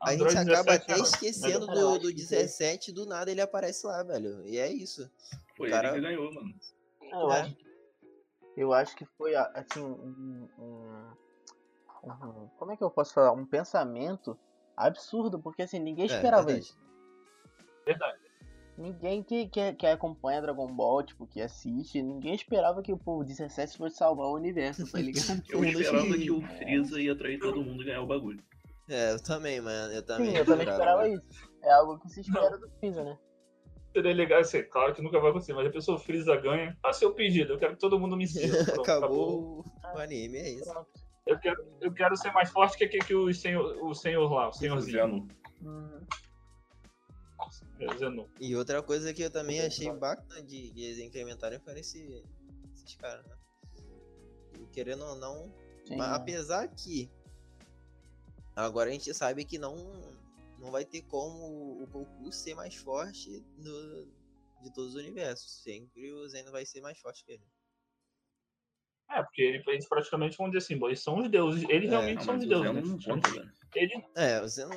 [0.00, 3.40] a Android gente acaba 17 até é esquecendo do, do que- 17 do nada ele
[3.42, 4.42] aparece lá, velho.
[4.46, 5.10] E é isso.
[5.56, 6.54] Foi Cara- ele que ganhou, mano.
[7.02, 7.40] Eu, É.
[7.42, 7.56] acho,
[8.56, 11.12] eu acho que foi assim um, um-
[12.58, 14.38] como é que eu posso falar um pensamento
[14.76, 16.64] absurdo porque assim ninguém É, esperava verdade.
[16.66, 16.78] isso
[17.84, 18.18] Verdade.
[18.76, 23.24] ninguém que, que, que acompanha Dragon Ball tipo que assiste ninguém esperava que o povo
[23.24, 27.38] 17 fosse salvar o universo tá ligado Eu esperava que- que o Freeza ia atrair
[27.38, 28.42] todo mundo e ganhar o bagulho.
[28.88, 29.92] É, eu também, mano.
[29.92, 30.30] Eu também.
[30.30, 31.24] sim eu também esperava isso
[31.62, 33.18] é algo que se espera do Freeza né
[33.92, 36.76] Seria legal, assim, claro que nunca vai acontecer, mas a pessoa Freeza ganha.
[36.84, 38.62] Ah, seu pedido, eu quero que todo mundo me siga.
[38.66, 39.64] Pronto, Acabou
[39.94, 40.70] o anime, é isso.
[40.70, 41.05] Pronto.
[41.26, 44.48] Eu quero, eu quero ser mais forte que, que, que o, senhor, o senhor lá,
[44.48, 44.96] o senhorzinho.
[44.96, 45.28] Zeno.
[45.60, 46.06] Hum,
[47.80, 48.26] É, Zenon.
[48.40, 52.24] E outra coisa que eu também achei bacana de, de eles incrementarem foi esse,
[52.74, 53.36] esses caras, né?
[54.60, 55.52] E querendo ou não,
[55.84, 56.16] sim, mas né?
[56.16, 57.10] apesar que
[58.54, 59.76] agora a gente sabe que não
[60.58, 64.06] não vai ter como o Goku ser mais forte no,
[64.62, 65.62] de todos os universos.
[65.62, 67.44] Sempre o Zeno vai ser mais forte que ele.
[69.10, 71.64] É, porque ele, eles praticamente vão dizer assim, bom, eles são os deuses.
[71.68, 72.72] Eles É, realmente Não, são os deuses.
[72.74, 72.82] Né?
[72.82, 73.52] não conta.
[73.74, 74.74] Ele, É, o Zeno.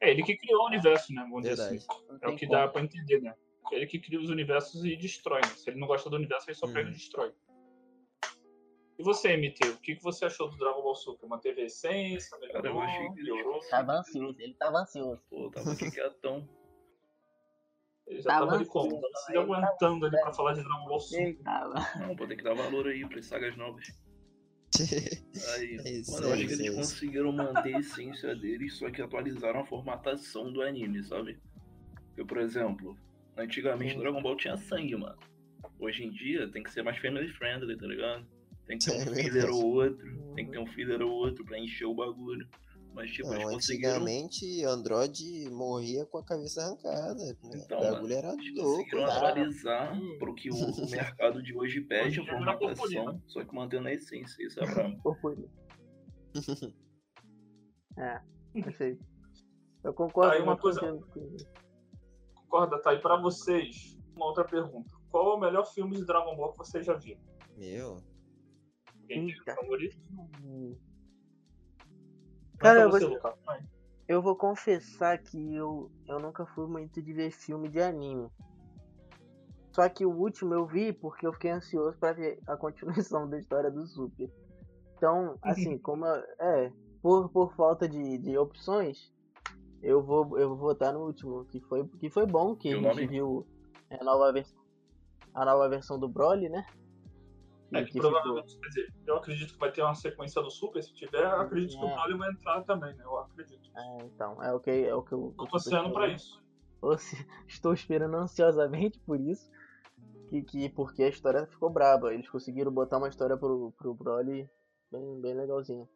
[0.00, 1.22] é ele que criou o universo, né?
[1.22, 1.76] Vamos dizer Verdade.
[1.76, 1.86] assim.
[2.08, 2.58] Não É o que como.
[2.58, 3.34] dá pra entender, né?
[3.70, 5.40] Ele que cria os universos e destrói.
[5.42, 5.48] Né?
[5.48, 6.88] Se ele não gosta do universo, ele só pega Uhum.
[6.90, 7.32] e destrói.
[8.98, 11.28] E você, MT, o que, que você achou do Dragon Ball Super?
[11.28, 12.36] Manteve a essência?
[12.52, 13.60] Cara, eu achei que Piorou?
[13.70, 16.48] tava ansioso ele tava ansioso Pô, tava aqui quietão.
[18.08, 19.00] Ele já Tava tava ali como?
[19.00, 21.38] Tava se aguentando ali pra falar de Dragon Ball Super.
[21.44, 23.86] Não, vou ter que dar valor aí pra sagas novas.
[25.54, 28.34] Aí, É isso, mano, eu é acho que isso, eles é conseguiram manter a essência
[28.36, 31.38] deles, só que atualizaram a formatação do anime, sabe?
[32.08, 32.96] Porque, por exemplo,
[33.36, 34.00] antigamente Hum.
[34.00, 35.16] Dragon Ball tinha sangue, mano.
[35.78, 38.26] Hoje em dia tem que ser mais family friendly, tá ligado?
[38.66, 41.44] Tem que ter É um filler ou outro, tem que ter um filler ou outro
[41.44, 42.46] pra encher o bagulho.
[42.94, 47.14] Mas, tipo, Não, conseguiram antigamente Android morria com a cabeça arrancada.
[47.14, 47.34] né?
[47.44, 48.44] Então, o bagulho era louco.
[48.78, 49.28] conseguiram cara.
[49.30, 53.22] atualizar pro que o, o mercado de hoje pede, a vira formatação, purpurina.
[53.28, 55.00] só que mantendo a essência, isso é brabo.
[57.96, 58.20] É,
[58.64, 58.98] achei.
[59.82, 61.36] Eu concordo Aí uma coisa- com- com-
[62.34, 62.94] Concorda, tá?
[62.94, 64.94] E pra vocês, uma outra pergunta.
[65.10, 67.20] Qual é o melhor filme de Dragon Ball que vocês já viram?
[67.56, 67.96] Meu,
[69.06, 69.98] Quem tem favorito?
[70.44, 70.76] Hum.
[72.58, 73.32] Cara, eu você, vou-.
[74.08, 78.28] Eu vou confessar que eu, eu nunca fui muito de ver filme de anime.
[79.74, 83.38] Só que o último eu vi porque eu fiquei ansioso pra ver a continuação da
[83.38, 84.30] história do Super.
[84.96, 89.12] Então, assim, como eu- é, por, por falta de, de opções,
[89.82, 92.82] eu vou eu vou votar no último, que foi que foi bom que a gente
[92.82, 93.06] nome?
[93.06, 93.46] viu
[93.90, 94.58] a nova versão
[95.34, 96.64] a nova versão do Broly, né?
[97.72, 100.82] É que provavelmente, quer dizer, eu acredito que vai ter uma sequência do Super.
[100.82, 101.94] Se tiver, acredito que o É.
[101.94, 103.04] Broly vai entrar também, né?
[103.04, 103.70] Eu acredito.
[103.76, 106.42] É, então, é o que é o que eu Tô torcendo pra isso.
[107.46, 109.50] Estou esperando ansiosamente por isso.
[110.28, 112.12] Que, que, porque a história ficou braba.
[112.12, 114.48] Eles conseguiram botar uma história pro, pro Broly
[114.90, 115.88] bem, bem legalzinha.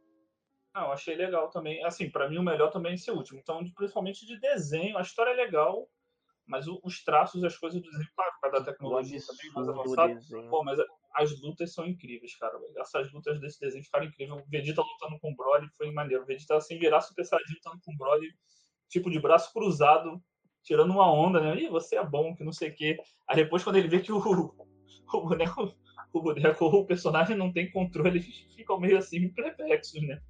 [0.75, 1.85] Não, eu achei legal também.
[1.85, 3.39] Assim, pra mim o melhor também é esse último.
[3.39, 5.87] Então, principalmente de desenho, a história é legal,
[6.47, 10.21] mas os traços, as coisas do desenho, claro, causa da tecnologia também mais avançada.
[10.51, 12.59] Pô, mas a- as lutas são incríveis, cara.
[12.79, 14.41] Essas lutas desse desenho ficaram incríveis.
[14.41, 16.23] O Vegeta lutando com o Broly foi maneiro.
[16.23, 18.29] O Vegeta assim virar Super Saiyajin lutando com o Broly,
[18.89, 20.23] tipo de braço cruzado,
[20.63, 21.61] tirando uma onda, né?
[21.61, 22.99] Ih, você é bom, que não sei o quê.
[23.29, 24.19] Aí depois quando ele vê que o,
[25.15, 25.75] o boneco,
[26.13, 30.21] o boneco, o personagem não tem controle, eles ficam meio assim perplexos, né?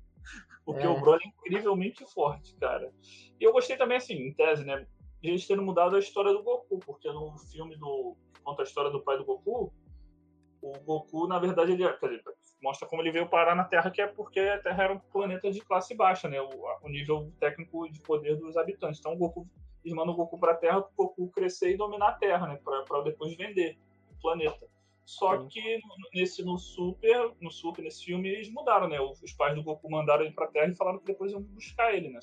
[0.65, 0.89] Porque É.
[0.89, 2.93] o Broly é incrivelmente forte, cara.
[3.41, 4.87] E eu gostei também, assim, em tese, né?
[5.21, 8.17] De eles terem mudado a história do Goku, porque no filme do.
[8.35, 9.73] que conta a história do pai do Goku,
[10.63, 12.23] o Goku, na verdade, ele dizer,
[12.63, 15.51] mostra como ele veio parar na Terra, que é porque a Terra era um planeta
[15.51, 16.41] de classe baixa, né?
[16.41, 19.01] O, a- o nível técnico de poder dos habitantes.
[19.01, 19.47] Então o Goku,
[19.85, 22.61] eles mandam o Goku pra Terra para o Goku crescer e dominar a Terra, né?
[22.65, 23.77] Pra, pra depois vender
[24.11, 24.69] o planeta.
[25.05, 25.49] Só Sim.
[25.49, 29.01] que no- nesse no Super, no Super, nesse filme, eles mudaram, né?
[29.01, 32.09] Os pais do Goku mandaram ele pra Terra e falaram que depois iam buscar ele,
[32.09, 32.21] né?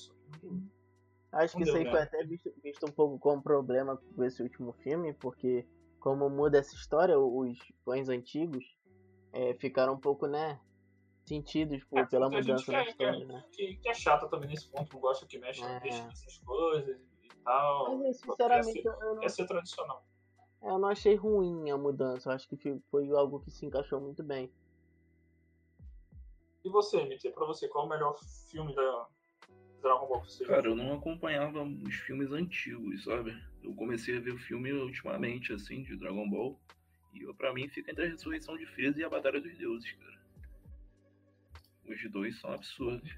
[1.31, 1.91] Acho que Não isso deu, aí né?
[1.91, 5.65] foi até visto, visto um pouco como problema com esse último filme, porque
[5.99, 8.65] como muda essa história, os fãs antigos
[9.33, 10.59] é, ficaram um pouco, né,
[11.27, 13.43] sentidos por, É, pela mudança na quer- história, né?
[13.51, 15.79] que, que é chata também nesse ponto, não gosta que mexe, É.
[15.81, 17.97] mexe nessas coisas e tal.
[17.99, 20.05] Mas, Só sinceramente, ser, eu não quer ser tradicional.
[20.61, 24.23] Eu não achei ruim a mudança, eu acho que foi algo que se encaixou muito
[24.23, 24.51] bem.
[26.65, 28.17] E você, MT, pra você, qual é o melhor
[28.49, 29.07] filme da
[29.81, 30.71] Dragon Ball que você Cara, viu?
[30.71, 33.31] eu não acompanhava os filmes antigos, sabe?
[33.63, 36.59] Eu comecei a ver o filme ultimamente, assim, de Dragon Ball.
[37.13, 40.19] E pra mim fica entre a ressurreição de Freeza e a Batalha dos Deuses, cara.
[41.87, 43.17] Os dois são absurdos.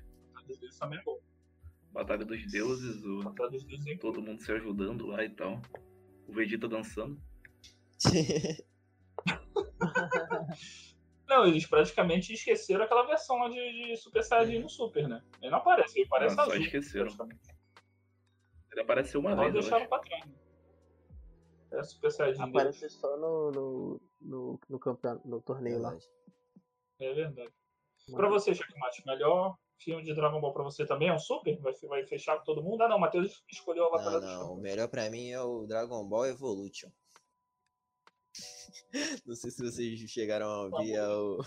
[0.49, 1.19] Isso também é bom.
[1.91, 3.19] Batalha dos Deuses, o...
[3.19, 5.61] Batalha dos Deuses é todo mundo se ajudando lá e tal.
[6.27, 7.21] O Vegeta dançando.
[11.27, 15.23] Não, eles praticamente esqueceram aquela versão lá de, de Super Saiyajin no Super, né?
[15.41, 16.55] Ele não aparece, ele parece só azul.
[16.55, 17.05] esqueceram.
[17.05, 17.60] praticamente.
[18.71, 20.23] Ele apareceu uma Só vez, deixaram pra trás.
[21.71, 22.93] É Super Saiyajin Aparece deles.
[22.95, 25.89] só no, no, no, no, campeonato, no torneio lá.
[25.91, 26.11] Verdade.
[26.99, 27.53] É verdade.
[28.13, 31.57] Pra você, Checkmate, melhor filme de Dragon Ball pra você também é o Super?
[31.59, 32.83] Vai, vai fechar com todo mundo?
[32.83, 34.53] Ah, não, o Matheus escolheu a Batalha Não, do não.
[34.53, 36.89] O melhor pra mim é o Dragon Ball Evolution.
[39.25, 41.37] Não sei se vocês chegaram a ouvir é o.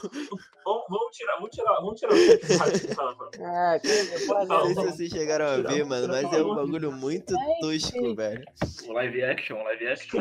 [0.65, 3.31] Vamos, vamos tirar, vamos tirar, vamos tirar o tá, tá.
[3.41, 7.35] Ah, cara, Não sei se vocês chegaram a ver, mano, mas é um bagulho muito
[7.61, 8.45] tosco, velho.
[8.87, 10.21] O live action, o live action.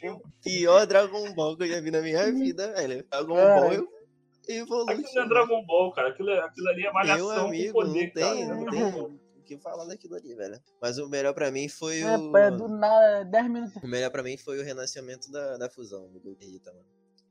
[0.00, 0.16] Que.
[0.42, 3.04] Pior Dragon Ball que eu já vi na minha vida, velho.
[3.10, 5.28] Dragon Cara, Ball Aquilo não é Evolution.
[5.28, 6.08] Dragon Ball, cara.
[6.08, 8.54] Aquilo, é, aquilo ali é malhação Meu amigo, com poder, não tem, cara.
[8.54, 9.20] não tem
[9.54, 10.60] o que falar daquilo ali, velho.
[10.80, 12.36] Mas o melhor pra mim foi é, o.
[12.36, 13.82] é do nada, 10 minutos.
[13.82, 16.86] O melhor pra mim foi o renascimento da, da fusão do Goku Vegeta, mano.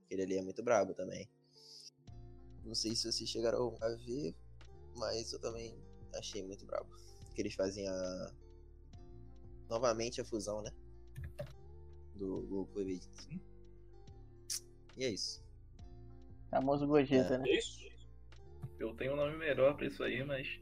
[0.05, 1.29] Aquele ali é muito brabo também.
[2.63, 4.35] Não sei se vocês chegaram a ver,
[4.95, 5.77] mas eu também
[6.15, 6.89] achei muito brabo.
[7.33, 8.31] Que eles fazem a.
[9.69, 10.71] Novamente a fusão, né?
[12.15, 13.51] Do Goku e Vegeta.
[14.97, 15.41] E é isso.
[16.51, 17.49] Famoso Gogeta, né?
[17.49, 17.79] É isso?
[18.77, 20.59] Eu tenho um nome melhor pra isso aí, mas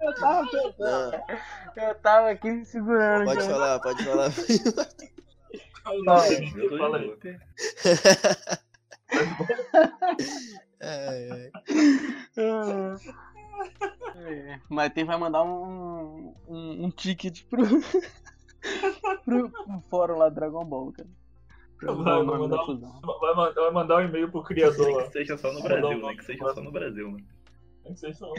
[0.00, 1.22] eu tava pensando.
[1.76, 3.24] Eu tava aqui me segurando.
[3.24, 3.54] Pode então.
[3.54, 4.30] falar, pode falar.
[6.04, 7.18] Não, eu tô fala aí.
[10.80, 11.50] É,
[14.68, 17.64] mas tem Matheus vai mandar um, um, um ticket pro,
[19.24, 21.08] pro, pro fórum lá do Dragon Ball, cara.
[21.80, 22.64] Vai, vai, mandar,
[23.54, 25.04] vai, mandar, um e-mail pro criador.
[25.04, 26.14] Que seja só no Brasil, né?
[26.16, 27.24] Que seja só no Brasil, mano.
[27.88, 28.34] Nem sei se é um-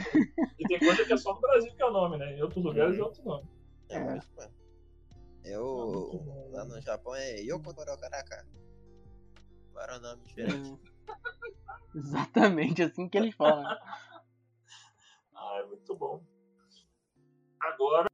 [0.60, 2.38] E tem coisa que é só no Brasil que é o nome, né?
[2.38, 3.50] Em outros lugares é outro nome.
[3.90, 4.04] É, É.
[4.04, 4.54] mas, mano,
[5.44, 6.50] é o.
[6.52, 8.46] Lá no Japão é Yoko Toro Karaka.
[9.74, 10.80] Para o nome diferente.
[11.96, 13.64] Exatamente assim que eles falam.
[15.42, 16.22] Ah, é muito bom.
[17.62, 18.08] Agora.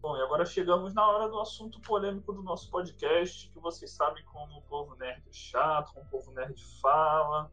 [0.00, 4.24] Bom, e agora chegamos na hora do assunto polêmico do nosso podcast, que vocês sabem
[4.24, 7.52] como o povo nerd é chato, como o povo nerd fala.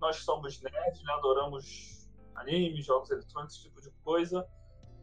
[0.00, 1.12] Nós somos nerds, né?
[1.12, 4.46] adoramos animes, jogos eletrônicos, esse tipo de coisa.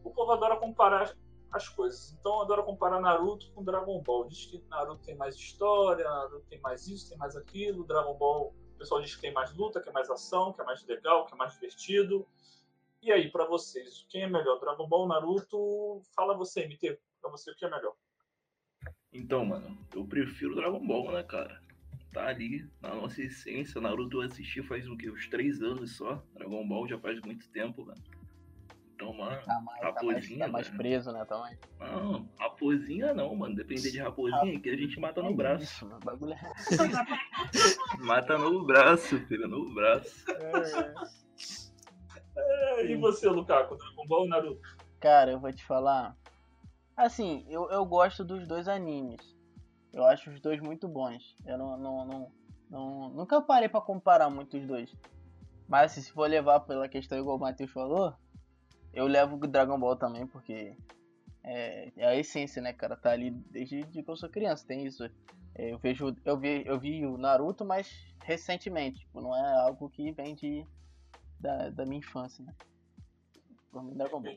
[0.03, 1.15] O povo adora comparar
[1.51, 2.15] as coisas.
[2.19, 4.27] Então adora comparar Naruto com Dragon Ball.
[4.27, 7.85] Diz que Naruto tem mais história, Naruto tem mais isso, tem mais aquilo.
[7.85, 10.63] Dragon Ball, o pessoal diz que tem mais luta, que é mais ação, que é
[10.63, 12.27] mais legal, que é mais divertido.
[13.01, 14.59] E aí, pra vocês, quem é melhor?
[14.59, 16.01] Dragon Ball, Naruto?
[16.15, 16.99] Fala você, MT.
[17.21, 17.93] Pra você, o que é melhor?
[19.13, 21.61] Então, mano, eu prefiro Dragon Ball, né, cara?
[22.15, 23.81] Tá ali, na nossa essência.
[23.81, 25.11] Naruto eu assisti faz o quê?
[25.11, 26.23] Uns três anos só.
[26.33, 28.01] Dragon Ball já faz muito tempo, mano.
[28.93, 30.77] Então, mano, Tá mais, tá mais, Raposinha, tá mais velho.
[30.77, 31.25] preso, né?
[31.25, 31.57] Também.
[31.77, 33.53] não, raposinha não, mano.
[33.53, 35.65] Depender de raposinha que a gente mata no braço.
[35.65, 37.97] Isso, bagulho é.
[37.99, 40.23] Mata no braço, filho, no braço.
[42.37, 43.75] É, e você, Lukaku?
[43.75, 44.61] Dragon Ball ou Naruto?
[45.01, 46.15] Cara, eu vou te falar.
[46.95, 49.34] Assim, eu, eu gosto dos dois animes.
[49.95, 51.35] Eu acho os dois muito bons.
[51.45, 52.31] Eu não, não, não,
[52.69, 54.93] não- nunca parei pra comparar muito os dois.
[55.69, 58.13] Mas assim, se for levar pela questão igual o Matheus falou,
[58.93, 60.75] eu levo o Dragon Ball também, porque
[61.43, 62.97] é, é a essência, né, cara?
[62.97, 65.05] Tá ali desde de que eu sou criança, tem isso.
[65.55, 67.89] É, Eu vejo, eu vi, eu vi o Naruto, mas
[68.21, 70.67] recentemente, tipo, não é algo que vem de,
[71.39, 72.53] da, da minha infância, né?
[73.71, 74.35] Por mim, Dragon Ball.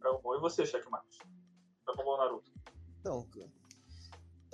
[0.00, 0.36] Dragon Ball.
[0.36, 1.18] E você, Checkmate?
[1.84, 2.50] Dragon Ball ou Naruto?
[3.00, 3.26] Então,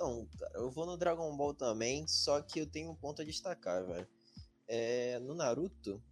[0.03, 3.25] então, cara, eu vou no Dragon Ball também, só que eu tenho um ponto a
[3.25, 4.05] destacar, velho.
[4.67, 6.03] É, no Naruto,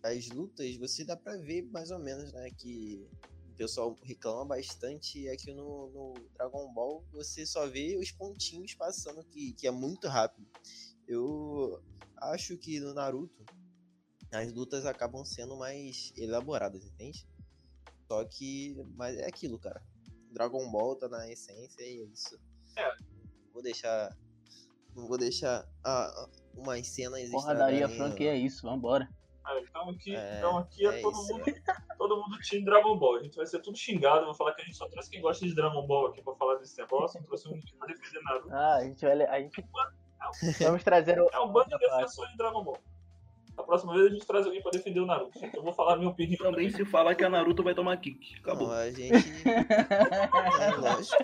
[0.00, 2.50] as lutas você dá pra ver mais ou menos, né?
[2.52, 3.04] Que
[3.50, 5.26] o pessoal reclama bastante.
[5.26, 9.72] É que no, no Dragon Ball você só vê os pontinhos passando, que, que é
[9.72, 10.46] muito rápido.
[11.08, 11.82] Eu
[12.18, 13.44] acho que no Naruto
[14.30, 17.26] as lutas acabam sendo mais elaboradas, entende?
[18.06, 19.82] Só que, mas é aquilo, cara.
[20.30, 22.40] Dragon Ball tá na essência e é isso.
[22.76, 23.11] É.
[23.52, 24.16] Vou deixar.
[24.94, 27.30] Não vou deixar ah, umas cenas.
[27.30, 29.08] Porradaria franca é isso, vambora.
[29.44, 31.44] Ah, então aqui, É, então aqui é, é todo isso, mundo.
[31.98, 33.16] Todo mundo time Dragon Ball.
[33.16, 34.24] A gente vai ser tudo xingado.
[34.24, 36.56] Vou falar que a gente só trouxe quem gosta de Dragon Ball aqui pra falar
[36.56, 37.20] desse negócio.
[37.20, 38.52] Não trouxe um que vai defender Naruto.
[38.52, 39.22] Ah, a gente vai.
[39.22, 39.64] A gente...
[40.60, 41.28] Vamos trazer o.
[41.32, 42.78] É um bando de defensores de Dragon Ball.
[43.56, 45.38] A próxima vez a gente traz alguém pra defender o Naruto.
[45.54, 46.50] Eu vou falar a minha opinião.
[46.50, 48.36] Também se falar que a Naruto vai tomar kick.
[48.40, 48.68] Acabou.
[48.68, 49.12] Não, a gente.
[50.60, 51.16] é, lógico.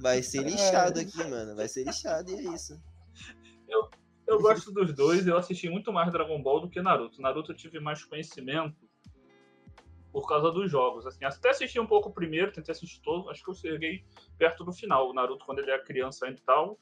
[0.00, 1.54] Vai ser lixado aqui, mano.
[1.54, 2.80] Vai ser lixado e é isso.
[4.32, 7.20] Eu gosto dos dois, eu assisti muito mais Dragon Ball do que Naruto.
[7.20, 8.88] Naruto eu tive mais conhecimento
[10.10, 11.06] por causa dos jogos.
[11.06, 14.06] Assim, até assisti um pouco o primeiro, tentei assistir todo, acho que eu cheguei
[14.38, 15.10] perto do final.
[15.10, 16.78] O Naruto, quando ele era criança ainda e tal.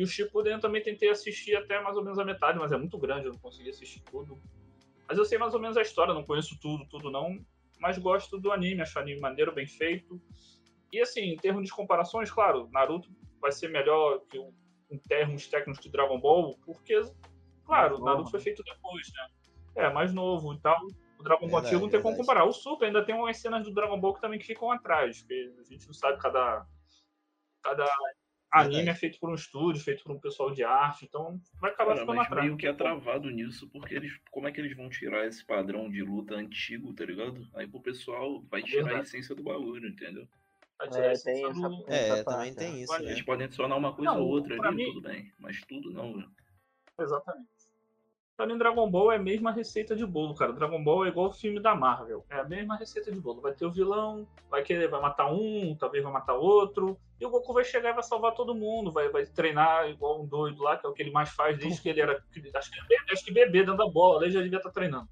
[0.00, 2.76] E o Shippuden eu também tentei assistir até mais ou menos a metade, mas é
[2.78, 4.40] muito grande, eu não consegui assistir tudo.
[5.06, 7.38] Mas eu sei mais ou menos a história, não conheço tudo, tudo não.
[7.78, 10.18] Mas gosto do anime, acho o anime maneiro, bem feito.
[10.90, 13.10] E assim, em termos de comparações, claro, Naruto
[13.42, 14.54] vai ser melhor que o
[14.90, 16.98] em termos técnicos de Dragon Ball, porque,
[17.66, 19.28] claro, Mais Naruto novo, foi feito depois, né?
[19.84, 20.78] É, mais novo e tal.
[21.18, 22.46] O Dragon Ball antigo não tem como comparar.
[22.46, 25.52] O Super ainda tem umas cenas do Dragon Ball que também que ficam atrás, porque
[25.60, 26.66] a gente não sabe cada.
[27.62, 27.84] Cada
[28.52, 28.88] anime Verdade.
[28.90, 32.00] é feito por um estúdio, feito por um pessoal de arte, então vai acabar Cara,
[32.00, 32.44] ficando mas atrás.
[32.46, 34.12] meio que é travado nisso, porque eles.
[34.30, 37.46] Como é que eles vão tirar esse padrão de luta antigo, tá ligado?
[37.54, 39.06] Aí pro pessoal vai tirar a Verdade.
[39.06, 40.26] essência do bagulho, entendeu?
[40.78, 42.82] Vai tirar É, tem do- essa- É, Essa também tem é.
[42.82, 43.10] isso, né?
[43.10, 45.32] Eles podem adicionar uma coisa Não, ou outra ali, mim- tudo bem.
[45.38, 46.30] Mas tudo não, velho.
[46.98, 47.48] Exatamente.
[48.40, 50.50] Pra mim, Dragon Ball é a mesma receita de bolo, cara.
[50.54, 52.24] Dragon Ball é igual o filme da Marvel.
[52.30, 53.42] É a mesma receita de bolo.
[53.42, 56.98] Vai ter o vilão, vai querer, vai matar um, talvez vai matar outro.
[57.20, 58.90] E o Goku vai chegar e vai salvar todo mundo.
[58.90, 61.82] Vai, vai treinar igual um doido lá, que é o que ele mais faz desde
[61.82, 62.24] que ele era.
[62.54, 65.06] Acho que, bebê- acho que bebê dentro da bola, ele já devia estar treinando.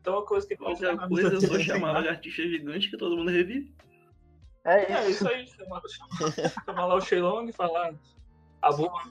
[0.00, 2.96] Então a coisa que ele faz coisa é só dele chamar de artista gigante que
[2.96, 3.72] todo mundo revive.
[4.64, 5.24] É É isso.
[5.24, 5.46] isso aí.
[5.46, 6.32] Chamar, chamar,
[6.64, 7.94] chamar lá o Shenlong e falar.
[8.60, 9.02] A boa.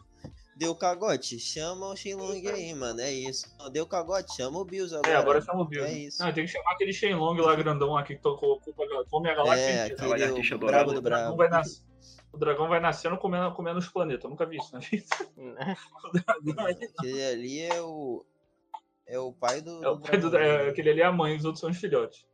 [0.55, 1.39] Deu cagote?
[1.39, 2.99] Chama o Shenlong aí, mano.
[3.01, 3.47] É isso.
[3.57, 4.35] Não, Deu cagote?
[4.35, 5.11] Chama o Bills agora.
[5.11, 5.83] É, agora chama o Bill.
[5.85, 6.21] É isso.
[6.23, 9.63] Não, tem que chamar aquele Shenlong lá grandão aqui que tocou culpa come a galáxia
[9.63, 10.03] É, inteira.
[10.05, 11.37] Ela é aquele o brabo do O dragão brabo.
[11.37, 11.83] vai nascer.
[12.33, 14.23] O dragão vai nascendo comendo, comendo os planetas.
[14.23, 15.05] Eu nunca vi isso na vida.
[15.57, 15.75] É,
[16.97, 18.25] Aquele ali é o.
[19.07, 19.83] É o pai do.
[19.83, 20.37] é o pai do.
[20.37, 22.25] É, aquele ali é a mãe, os outros são os filhotes.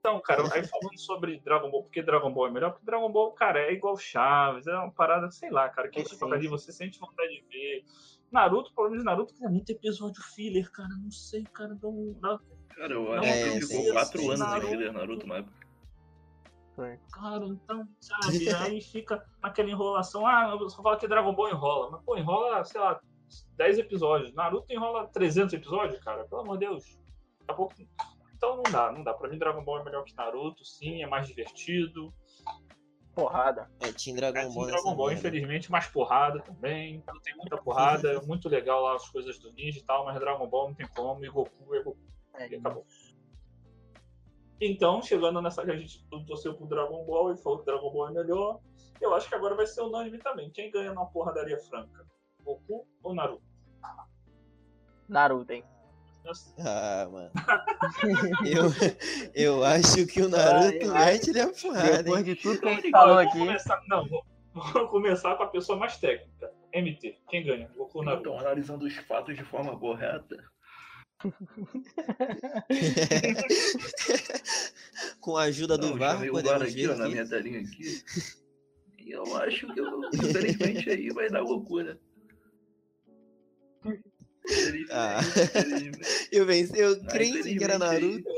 [0.00, 2.70] Então, cara, aí falando sobre Dragon Ball, porque Dragon Ball é melhor?
[2.70, 6.04] Porque Dragon Ball, cara, é igual Chaves, é uma parada, sei lá, cara, que É
[6.04, 7.84] você ali, você sente vontade de ver.
[8.30, 12.40] Naruto, pelo menos Naruto, tem muito episódio filler, cara, não sei, cara, não, não,
[12.78, 14.66] Cara, eu acho é, que sim, ficou quatro sim, anos Naruto.
[14.66, 15.46] em filler Naruto, mas
[17.10, 21.90] cara, então, sabe, aí fica naquela enrolação, ah, eu só falo que Dragon Ball enrola,
[21.90, 23.00] mas, pô, enrola, sei lá,
[23.56, 26.84] 10 episódios, Naruto enrola 300 episódios, cara, pelo amor de Deus,
[27.40, 27.74] daqui a pouco...
[28.38, 29.12] Então não dá, não dá.
[29.12, 32.14] Pra mim, Dragon Ball é melhor que Naruto, sim, é mais divertido.
[33.12, 33.68] Porrada.
[33.80, 34.66] É, Team É, Dragon sim, Ball.
[34.68, 37.02] Dragon Ball, infelizmente, mais porrada também.
[37.04, 40.18] Não tem muita porrada, é muito legal lá as coisas do ninja e tal, mas
[40.20, 41.98] Dragon Ball não tem como, e Goku é Goku.
[42.34, 42.86] É, E acabou.
[44.60, 48.08] Então, chegando nessa que a gente torceu pro Dragon Ball e falou que Dragon Ball
[48.08, 48.60] é melhor,
[49.00, 50.48] eu acho que agora vai ser unânime também.
[50.50, 52.06] Quem ganha na porradaria franca?
[52.44, 53.42] Goku ou Naruto?
[55.08, 55.64] Naruto, hein?
[56.58, 57.30] Ah, mano.
[58.46, 58.70] eu,
[59.34, 62.74] eu acho que o Naruto Ah, eu mete-lhe a porrada, Depois de tudo que a
[62.74, 63.38] gente Igual, falou aqui.
[63.38, 64.24] começar- não, vou,
[64.54, 66.52] vou começar com a pessoa mais técnica.
[66.74, 67.16] MT.
[67.30, 67.68] Quem ganha?
[67.76, 68.28] Goku Naruto?
[68.28, 70.36] então, analisando os fatos de forma correta,
[75.20, 77.12] Com a ajuda do Não, VAR, podemos aqui, ver ó, na aqui.
[77.12, 78.02] minha telinha aqui.
[78.98, 81.98] E eu acho que, eu, infelizmente, aí vai dar loucura.
[83.84, 84.17] Infelizmente,
[84.90, 85.20] Ah.
[85.20, 86.28] infelizmente.
[86.32, 88.28] Eu venci, eu Ah, crente que era Naruto.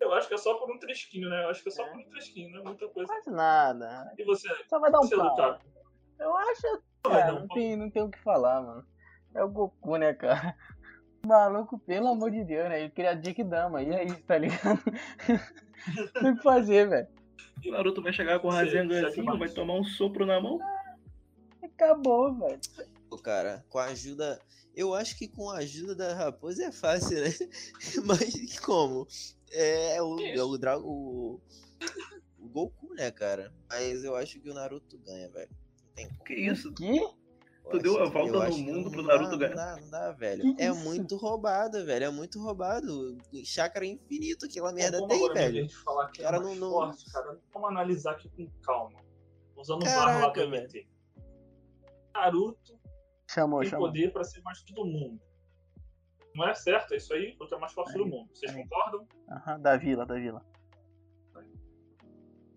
[0.00, 1.44] Eu acho que é só por um trisquinho, né?
[1.44, 3.12] Eu acho que é só por um trisquinho, não é muita coisa.
[3.12, 4.12] Mas nada.
[4.18, 5.58] E você, Só vai dar um pau.
[6.18, 7.56] Eu acho, cara, um não pau.
[7.56, 8.84] tem, não tem o que falar, mano.
[9.34, 10.54] É o Goku, né, cara?
[11.24, 12.80] O maluco, pelo amor de Deus, né?
[12.80, 14.82] Ele cria Dick Dama, e é isso, tá ligado?
[16.20, 17.08] tem o que fazer, velho.
[17.66, 20.58] O Naruto vai chegar com o Rasengan assim, vai tomar um sopro na mão.
[21.62, 22.60] Acabou, velho.
[23.18, 24.40] Cara, com a ajuda.
[24.74, 27.30] Eu acho que com a ajuda da raposa é fácil, né?
[28.06, 29.06] Mas como?
[29.52, 31.40] É o, é o, Dra- o,
[32.38, 33.52] o Goku, né, cara?
[33.68, 35.50] Mas eu acho que o Naruto ganha, velho.
[35.50, 36.24] Não tem como.
[36.24, 36.72] Que isso?
[36.72, 36.98] Que?
[36.98, 37.18] Eu
[37.72, 39.54] Tu deu a volta no mundo pro Naruto ganhar.
[39.54, 40.54] Não dá, não dá, velho.
[40.56, 40.80] Que é isso?
[40.84, 42.04] muito roubado, velho.
[42.06, 43.18] É muito roubado.
[43.44, 45.68] Chakra infinito, aquela merda Como tem, velho.
[45.84, 47.38] Falar que Cara, é mais não- não- forte, cara.
[47.52, 48.98] Vamos analisar aqui com calma.
[49.56, 50.88] Usando o Caraca, MT.
[52.14, 52.79] Naruto
[53.32, 53.86] Chamou, tem chamou.
[53.86, 55.20] poder pra ser mais todo mundo.
[56.34, 57.36] Não é certo, é isso aí?
[57.36, 58.28] Porque é mais forte do Aí, mundo.
[58.34, 58.62] Vocês aí.
[58.62, 59.06] concordam?
[59.28, 60.44] Aham, da vila, da vila.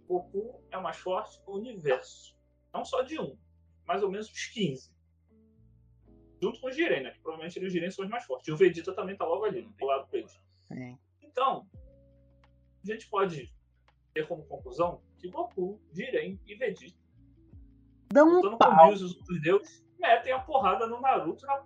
[0.07, 2.35] Goku é o mais forte do universo.
[2.73, 3.37] Não só de um,
[3.85, 4.91] mais ou menos uns 15.
[6.41, 7.11] Junto com o Jiren, né?
[7.11, 8.47] Que provavelmente ele e o Jiren são os mais fortes.
[8.47, 10.27] E o Vegeta também tá logo ali, do lado dele.
[10.67, 10.97] Sim.
[11.21, 11.67] Então,
[12.83, 13.53] a gente pode
[14.13, 16.97] ter como conclusão que Goku, Jiren e Vegeta,
[18.11, 18.87] Dá um lutando com pau.
[18.89, 21.63] Deus os outros deuses, metem a porrada no Naruto, na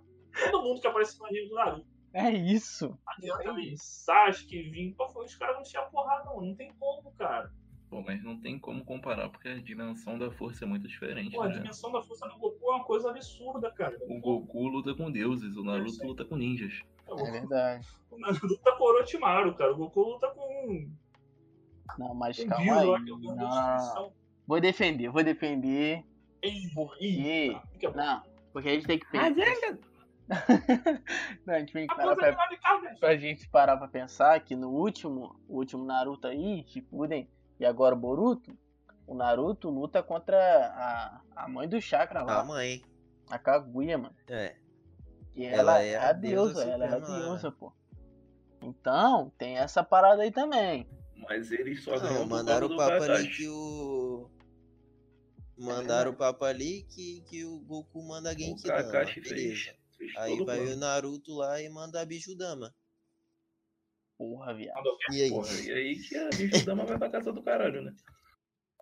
[0.50, 1.86] todo mundo que aparece no anime do Naruto.
[2.14, 2.98] É isso.
[3.06, 4.94] Adianta vir Sasuke, vir.
[4.94, 6.40] Pô, os caras não tinham porrada, não.
[6.40, 7.52] Não tem como, cara.
[7.90, 11.42] Pô, mas não tem como comparar, porque a dimensão da força é muito diferente, Pô,
[11.42, 11.54] a né?
[11.54, 13.96] dimensão da força do Goku é uma coisa absurda, cara.
[14.08, 16.82] O Goku luta com deuses, o Naruto luta com ninjas.
[17.08, 17.86] É verdade.
[18.10, 19.72] O Naruto luta com Orochimaru, cara.
[19.72, 20.90] O Goku luta com
[21.98, 23.02] Não, mas calma lá, aí.
[23.02, 24.12] é Deus Não.
[24.46, 26.04] Vou defender, vou defender.
[26.42, 27.50] Ih, Por ih, quê?
[27.54, 27.96] tá, fica bom.
[27.96, 28.22] Não,
[28.52, 29.78] porque a gente tem que pensar.
[31.46, 34.54] Não, a gente tem que A parar pra, é pra gente parar pra pensar que
[34.54, 37.28] no último, o último Naruto aí, Shippuden,
[37.58, 38.56] e agora o Boruto,
[39.06, 42.82] o Naruto luta contra a, a mãe do chakra A lá, mãe.
[43.30, 44.14] a Kaguya, mano.
[44.28, 44.54] É.
[45.34, 47.06] E Ela ela, é é a a deusa deusa, ela é a né?
[47.06, 47.72] deusa, pô.
[48.60, 50.86] Então, tem essa parada aí também.
[51.16, 54.28] Mas eles só Não, mandaram o papo ali que o.
[55.58, 58.82] Mandaram o papo ali que, que o Goku manda O Genkidama.
[58.84, 60.76] Kakashi fez, fez Aí o vai o plano.
[60.80, 62.72] Naruto lá e manda a Bijudama.
[64.16, 64.84] Porra, viado.
[64.86, 65.12] O?
[65.14, 65.30] E aí?
[65.30, 67.94] Porra, e aí que a Bijudama vai pra casa do caralho, né?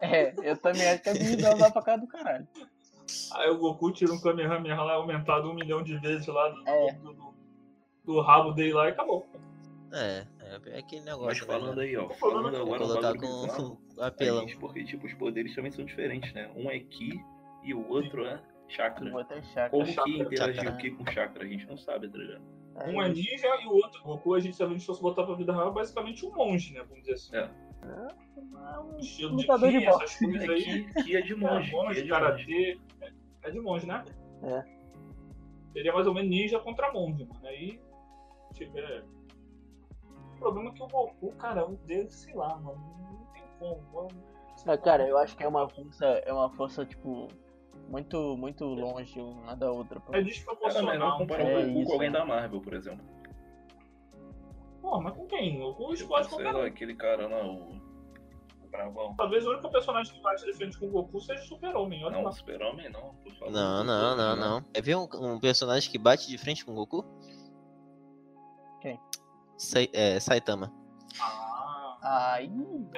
[0.01, 2.47] É, eu também acho que a visão vai pra casa do caralho.
[3.33, 6.93] Aí o Goku tira um Kamehameha lá aumentado um milhão de vezes lá do, É.
[6.95, 7.35] do, do-
[8.05, 9.27] do rabo dele lá e acabou.
[9.93, 10.27] É,
[10.65, 11.47] é, é aquele Mas negócio.
[11.47, 11.83] falando né?
[11.85, 14.43] aí, ó, falando colocar Vou agora um colocar bagulho bizarro, com apelão.
[14.43, 16.51] é isso, porque tipo, os poderes também são diferentes, né?
[16.57, 17.21] Um é Ki
[17.65, 19.11] e o outro é Chakra.
[19.11, 19.71] Vou até chakra.
[19.71, 21.45] Como Chakra, que interagiu o Ki com Chakra?
[21.45, 22.43] A gente não sabe, tá ligado?
[22.89, 24.01] Um é ninja e o outro.
[24.03, 26.35] O Goku, a gente sabe, a gente fosse botar pra vida real, é basicamente um
[26.35, 26.81] monge, né?
[26.83, 27.37] Vamos dizer assim.
[27.37, 27.51] É.
[27.87, 30.93] É um Estilo de de essas coisas É aí.
[31.05, 32.09] Ki, é de É, monge, é monge, de monge.
[32.09, 32.79] karatê.
[33.01, 33.13] É,
[33.45, 34.05] é de monge, né?
[34.43, 34.65] É.
[35.73, 37.47] Seria mais ou menos ninja contra monge, mano.
[37.47, 37.81] Aí
[38.53, 39.05] tiver.
[40.37, 42.79] O problema é que o Goku, cara, o dele, sei lá, mano.
[43.11, 43.83] Não tem como.
[43.93, 44.23] mano.
[44.67, 47.29] Ah, cara, eu acho que é uma força, é uma força, tipo,
[47.89, 50.01] muito, muito longe uma da outra.
[50.01, 50.15] pô.
[50.15, 50.93] É desproporcional.
[50.93, 52.19] melhor comparar É o Goku isso, com alguém né?
[52.19, 53.05] da Marvel, por exemplo.
[54.83, 55.63] Pô, mas com quem?
[55.63, 56.63] O Goku explode sei lá, um.
[56.63, 57.77] aquele cara lá, o.
[58.65, 59.15] O Bravão.
[59.17, 62.21] Talvez o único personagem que bate de frente com o Goku seja o Super-Homem, olha
[62.23, 63.15] Não, Super-Homem não.
[63.25, 64.63] tô falando Não, não, não, não.
[64.73, 67.05] Quer ver um, um personagem que bate de frente com o Goku?
[68.81, 68.99] Quem?
[69.57, 70.73] Sai, é, Saitama.
[71.21, 72.51] Ah, Aí.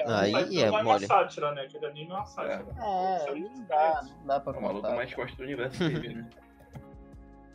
[0.07, 1.07] Aí Saitama é uma mole.
[1.07, 1.63] sátira, né?
[1.63, 2.67] Aquele anime é uma sátira.
[2.79, 4.97] É, aí muito não dá, não dá pra É o maluco contar.
[4.97, 6.31] mais forte do universo dele, né?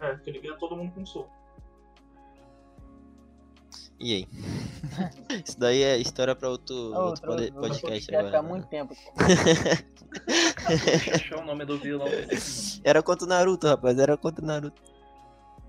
[0.01, 1.30] É, porque ele ganha todo mundo com um soco.
[3.99, 4.28] E aí?
[5.45, 8.41] Isso daí é história pra outro, outro, Outro, pode- outro podcast vai ficar agora.
[8.54, 8.93] muito tempo.
[10.68, 12.08] Deixa eu achar o nome do vilão.
[12.84, 13.97] Era contra o Naruto, rapaz.
[13.99, 14.82] Era contra o Naruto.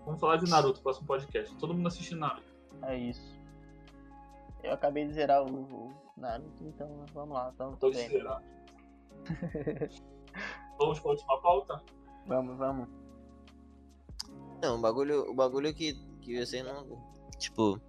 [0.05, 1.55] Vamos falar de Naruto no próximo podcast.
[1.57, 2.54] Todo mundo assistindo Naruto.
[2.87, 3.35] É isso.
[4.63, 7.51] Eu acabei de zerar o, o Naruto, então vamos lá.
[7.55, 8.09] Então, Tô tudo bem.
[10.79, 11.83] Vamos para a última pauta?
[12.27, 12.89] Vamos, vamos.
[14.61, 16.99] Não, o bagulho, o bagulho que, que você não.
[17.39, 17.81] Tipo.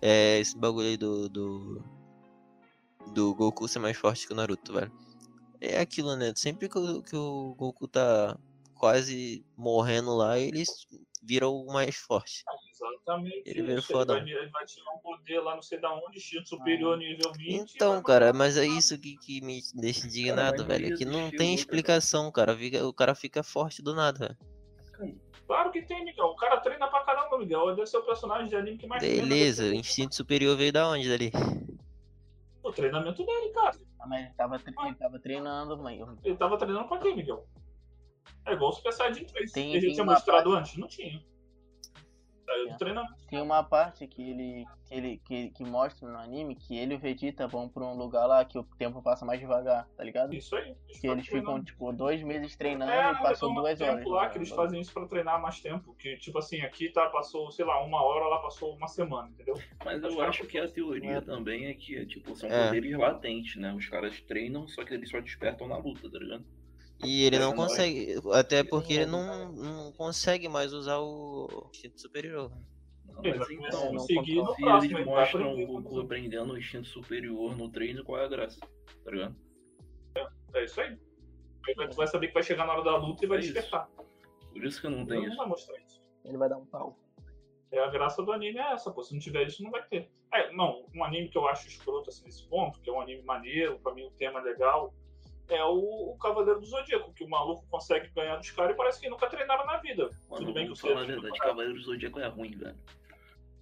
[0.00, 1.28] É esse bagulho aí do.
[1.28, 1.84] Do,
[3.12, 4.92] do Goku ser mais forte que o Naruto, velho.
[5.60, 6.32] É aquilo, né?
[6.36, 8.38] Sempre que o, que o Goku tá
[8.74, 10.64] quase morrendo lá, ele
[11.22, 12.44] vira o mais forte.
[12.82, 13.42] Exatamente.
[13.46, 14.16] Ele veio fodão.
[14.16, 17.32] Ele vai, ele vai tirar um poder lá, não sei da onde, instinto superior nível
[17.32, 17.48] 20.
[17.48, 20.88] e Então, cara, mas é isso que, que me deixa indignado, velho.
[20.88, 22.56] não É que não tem explicação, cara.
[22.86, 24.36] O cara fica forte do nada,
[24.98, 25.16] velho.
[25.46, 26.26] Claro que tem, Miguel.
[26.26, 27.74] O cara treina pra caramba, Miguel.
[27.74, 29.22] Deve ser o personagem de anime que mais treina.
[29.22, 31.30] Beleza, o instinto superior veio da onde dali?
[32.62, 33.76] O treinamento dele, cara.
[33.98, 36.00] Ah, Mas ele tava, tre- ele tava treinando, mãe.
[36.24, 37.46] Ele tava treinando pra quê, Miguel?
[38.46, 39.52] É igual o Super Saiyajin 3.
[39.52, 40.76] Tem- Ele tinha mostrado antes?
[40.76, 41.22] Não tinha.
[42.52, 42.76] Saiu do É.
[42.76, 43.14] treinamento.
[43.28, 46.96] Tem uma parte que ele que ele que, que mostra no anime que ele e
[46.96, 50.34] o Vegeta vão pra um lugar lá que o tempo passa mais devagar, tá ligado?
[50.34, 50.74] Isso aí.
[51.00, 54.04] Que eles ficam, tipo, dois meses treinando É, e um duas tempo horas.
[54.06, 54.28] lá né?
[54.28, 55.94] que eles fazem isso pra treinar mais tempo.
[55.94, 59.54] Que, tipo assim, aqui tá, passou, sei lá, uma hora, lá passou uma semana, entendeu?
[59.84, 62.66] Mas eu acho que a teoria também é que, tipo, são É.
[62.66, 63.72] poderes latentes, né?
[63.74, 66.44] Os caras treinam, só que eles só despertam na luta, tá ligado?
[67.04, 67.56] E ele É, não não é.
[67.56, 69.52] consegue, até Ele porque não ele é, não,
[69.84, 72.50] não consegue mais usar o instinto superior.
[73.06, 74.70] Não, Ele mas então, não conseguir no próximo.
[74.76, 78.60] eles Ele mostram o Goku aprendendo o instinto superior no treino, qual é a graça?
[79.04, 79.36] Tá ligado?
[80.54, 80.96] É isso aí.
[81.66, 83.40] Aí vai- Tu vai saber que vai chegar na hora da luta e vai É
[83.40, 83.88] despertar.
[84.52, 85.36] Por isso que não Ele tem não isso.
[85.36, 86.02] vai mostrar isso.
[86.24, 86.98] Ele vai dar um pau.
[87.72, 89.02] É a graça do anime é essa, pô.
[89.02, 90.10] Se não tiver isso, não vai ter.
[90.32, 93.22] É, não, um anime que eu acho escroto assim nesse ponto, que é um anime
[93.22, 94.92] maneiro, pra mim o tema é legal,
[95.48, 99.00] é o, o Cavaleiro do Zodíaco, que o maluco consegue ganhar dos caras e parece
[99.00, 100.08] que nunca treinaram na vida.
[100.28, 102.76] Mano, Tudo bem que o falar a verdade, Cavaleiro do Zodíaco é ruim, velho.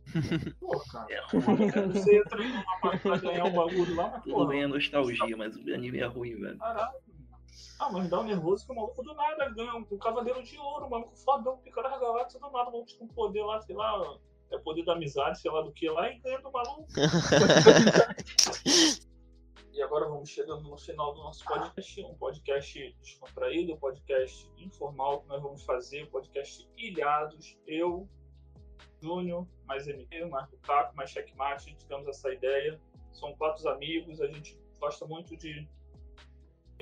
[0.60, 1.06] Pô, cara.
[1.10, 1.88] É ruim, cara.
[1.88, 4.48] Você treinar uma parte pra ganhar o bagulho lá, mas Tudo porra.
[4.48, 6.58] bem é nostalgia, mas o anime é ruim, velho.
[6.58, 6.98] Caralho.
[7.78, 10.58] Ah, mas dá um nervoso que o maluco do nada ganha um, um cavaleiro de
[10.58, 13.74] ouro, o maluco fodão, pica das galáxias do nada, o maluco com poder lá, sei
[13.74, 14.18] lá,
[14.52, 16.86] é poder da amizade, sei lá do que lá, e ganha do maluco.
[19.80, 25.22] E agora vamos chegando no final do nosso podcast, um podcast descontraído, um podcast informal
[25.22, 28.06] que nós vamos fazer, um podcast ilhados, eu,
[29.00, 32.78] Júnior, mais MT, mais Lukaku, mais Checkmate, tivemos essa ideia.
[33.10, 35.66] São quatro amigos, a gente gosta muito de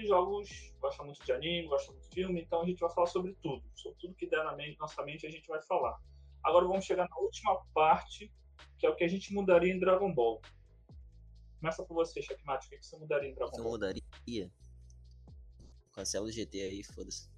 [0.01, 3.33] jogos, gosta muito de anime, gosta muito de filme, então a gente vai falar sobre
[3.41, 3.63] tudo.
[3.77, 5.97] Sobre tudo que der na mente, nossa mente a gente vai falar.
[6.43, 8.29] Agora vamos chegar na última parte,
[8.77, 10.43] que é o que a gente mudaria em Dragon Ball.
[11.61, 13.73] Começa por você, Checkmate, o que que você mudaria em Dragon Eu Ball?
[13.73, 14.03] mudaria.
[15.93, 17.29] Cancela o GT aí, foda-se.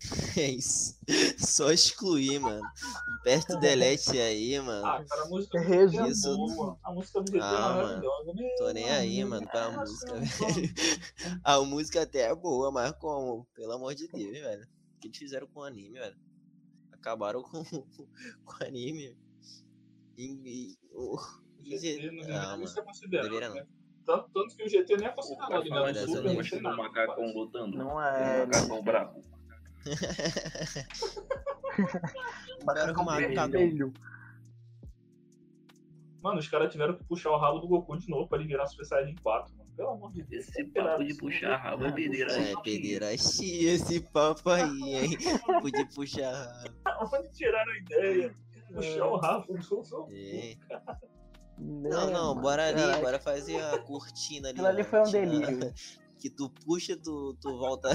[0.38, 0.96] É isso.
[1.38, 2.64] Só excluir, mano.
[3.20, 4.86] Aperta o delete aí, mano.
[4.86, 5.64] Ah, cara, a música do.
[5.68, 6.36] GT é Isso.
[6.36, 6.78] boa.
[6.84, 8.32] A música do GT é Ah, maravilhosa.
[8.58, 10.22] Tô nem aí, mano, pra música, velho.
[11.44, 13.44] A música até é boa, mas como?
[13.54, 14.62] Pelo amor de Deus, velho.
[14.64, 16.16] O que eles fizeram com o anime, velho?
[16.92, 17.64] Acabaram com,
[18.44, 19.16] com o anime.
[20.16, 21.18] E, e- o-
[21.60, 22.66] O GT não deveria mano.
[22.68, 23.24] ser considerado.
[23.26, 23.56] Deveria não.
[23.56, 23.66] né?
[24.04, 25.68] Tanto, tanto que o GT nem é considerado.
[25.68, 26.00] falar né?
[26.00, 26.76] No Super não do nada.
[26.76, 27.76] macacão lutando.
[27.78, 28.46] Não O é.
[28.46, 29.22] macacão brabo.
[32.66, 33.50] Cara, macacão.
[33.50, 33.92] vermelho.
[36.22, 38.66] Mano, os caras tiveram que puxar o rabo do Goku de novo pra ele virar
[38.66, 39.70] Super Saiyajin 4, mano.
[39.76, 40.48] Pelo amor de Deus.
[40.48, 42.52] Esse papo de puxar rabo é pederastia.
[42.52, 45.10] É, pederastia esse papo aí, hein?
[45.62, 46.64] Podia puxar.
[47.14, 48.34] Onde tiraram a ideia?
[48.74, 50.08] Puxar o rabo do Goku.
[50.10, 50.56] É.
[51.58, 53.02] Não, não, bora ali, Caralho.
[53.02, 54.58] bora fazer a cortina ali.
[54.58, 55.74] Aquilo ali foi um delírio.
[56.20, 57.90] Que tu puxa, tu, tu volta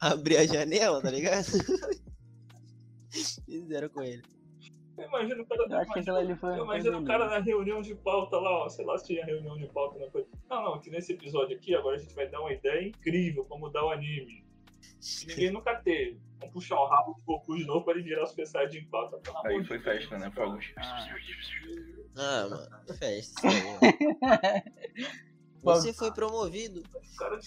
[0.00, 1.46] a abrir a janela, tá ligado?
[3.46, 4.24] Fizeram com ele.
[4.98, 5.62] Eu imagino o cara.
[5.62, 8.84] Eu que ali foi Eu imagino o cara na reunião de pauta lá, ó, sei
[8.84, 10.28] lá se tinha reunião de pauta na coisa.
[10.48, 13.56] Não, não, que nesse episódio aqui agora a gente vai dar uma ideia incrível pra
[13.56, 14.44] mudar o anime.
[15.28, 16.20] Ninguém nunca teve.
[16.40, 19.18] Vamos puxar o rabo do Goku de novo pra ele virar o Super Saiyajin 4.
[19.20, 19.96] pelo amor Aí de foi Deus.
[19.96, 20.30] festa, né?
[20.30, 20.72] Fogos.
[22.16, 23.40] Ah, mano, festa.
[25.62, 26.82] Você foi promovido.
[27.18, 27.46] Cara de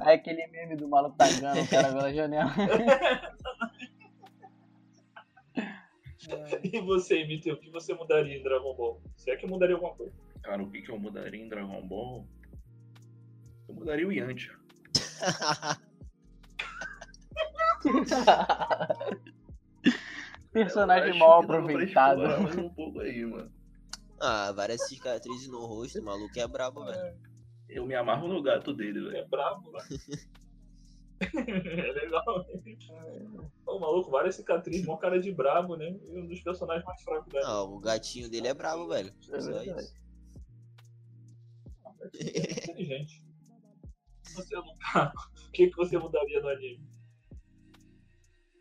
[0.00, 2.50] Aí aquele meme do maluco tagando o cara pela janela.
[6.62, 9.02] E você, Miteu, o que você mudaria em Dragon Ball?
[9.16, 10.12] Se é que mudaria alguma coisa.
[10.42, 12.26] Cara, o que, que eu mudaria em Dragon Ball?
[13.68, 14.52] Eu mudaria o Yantia.
[20.52, 22.20] Personagem mal aproveitado.
[22.60, 23.50] um pouco aí, mano.
[24.20, 27.16] ah, várias cicatrizes no rosto, o maluco é brabo, velho.
[27.68, 29.16] Eu me amarro no gato dele, velho.
[29.16, 29.80] É brabo, né?
[31.22, 32.46] é legal.
[33.66, 35.96] O maluco, várias cicatrizes, mó cara de brabo, né?
[36.10, 39.12] E um dos personagens mais fracos da Não, o gatinho dele é brabo, velho.
[39.32, 39.80] É Só verdade.
[39.80, 39.94] isso.
[42.02, 42.08] É
[42.70, 43.21] inteligente.
[44.34, 44.64] Você, o
[45.52, 46.88] que, que você mudaria no anime?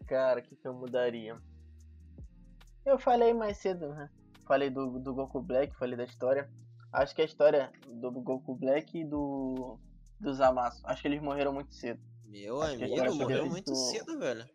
[0.08, 1.38] Cara, o que, que eu mudaria?
[2.86, 4.10] Eu falei mais cedo, né?
[4.48, 6.50] Falei do, do Goku Black, falei da história.
[6.92, 9.78] Acho que a história do Goku Black e do.
[10.20, 10.82] do Zamasu.
[10.86, 12.02] Acho que eles morreram muito cedo.
[12.26, 14.46] Meu Acho amigo, morreu muito do- cedo, velho.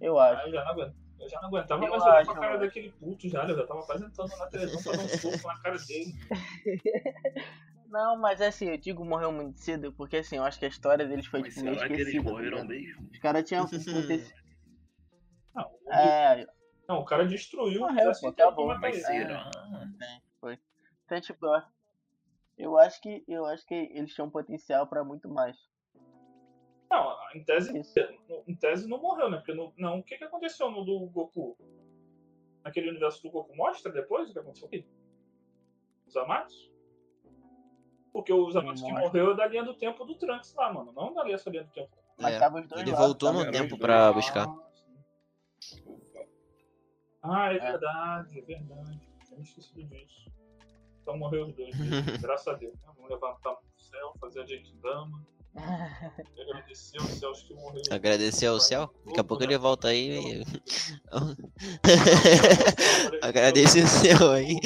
[0.00, 0.46] Eu Ah, acho.
[0.48, 2.60] eu, já não aguento- eu já não aguentava Eu mais olhar pra cara mano.
[2.60, 5.58] daquele puto já, eu já tava quase entrando na televisão pra dar um soco na
[5.60, 6.14] cara dele.
[7.88, 11.06] Não, mas assim, eu digo morreu muito cedo, porque assim, eu acho que a história
[11.06, 12.24] deles foi Mas tipo, meio será que eles esquecida.
[12.24, 12.68] tá morreram ligado?
[12.68, 13.08] mesmo?
[13.12, 13.64] Os caras tinham.
[13.66, 14.34] acontecido-
[15.54, 16.46] Não, o- é,
[16.88, 18.32] não, o cara destruiu Morreu, o pô,
[18.66, 19.04] pra matar Mas ele.
[19.04, 19.50] será?
[21.04, 21.62] então, tipo, eu-
[22.58, 23.24] eu acho que.
[23.28, 25.56] Eu acho que eles tinham potencial pra muito mais.
[26.90, 27.94] Não, em tese, Isso.
[28.46, 29.38] em tese não morreu, né?
[29.38, 31.56] Porque no, não, o que, que aconteceu no do Goku?
[32.64, 34.86] Naquele universo do Goku mostra depois o que aconteceu aqui?
[36.06, 36.72] Os Amatsu?
[38.16, 40.90] Porque o Zamasu que morreu é da linha do tempo do Trunks lá, mano.
[40.90, 41.90] Não da linha linha do tempo.
[42.18, 42.96] Mas É, tava os dois Ele lá.
[42.98, 44.24] voltou no tempo pra dois.
[44.24, 44.46] buscar.
[47.22, 47.60] Ah, é, É.
[47.60, 49.00] verdade, é verdade.
[49.30, 50.30] Eu me esqueci disso.
[51.02, 51.74] Então morreu os dois,
[52.22, 52.72] graças a Deus.
[52.72, 52.88] Né?
[52.96, 55.22] Vamos levantar pro céu, fazer a gente dama.
[56.40, 57.82] Agradecer aos céus que morreu.
[57.90, 58.90] Agradecer ao céu.
[59.04, 60.40] Daqui a pouco ele volta aí.
[60.40, 60.44] e-
[63.20, 64.58] Agradecer Agradecer o céu aí.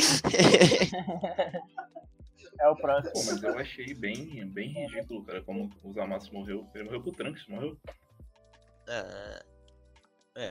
[2.60, 3.32] É o Pô, próximo.
[3.32, 6.68] mas eu achei bem, bem ridículo, cara, como o Zamasu morreu.
[6.74, 7.76] Ele morreu pro Trunks, morreu.
[8.88, 9.40] Ah,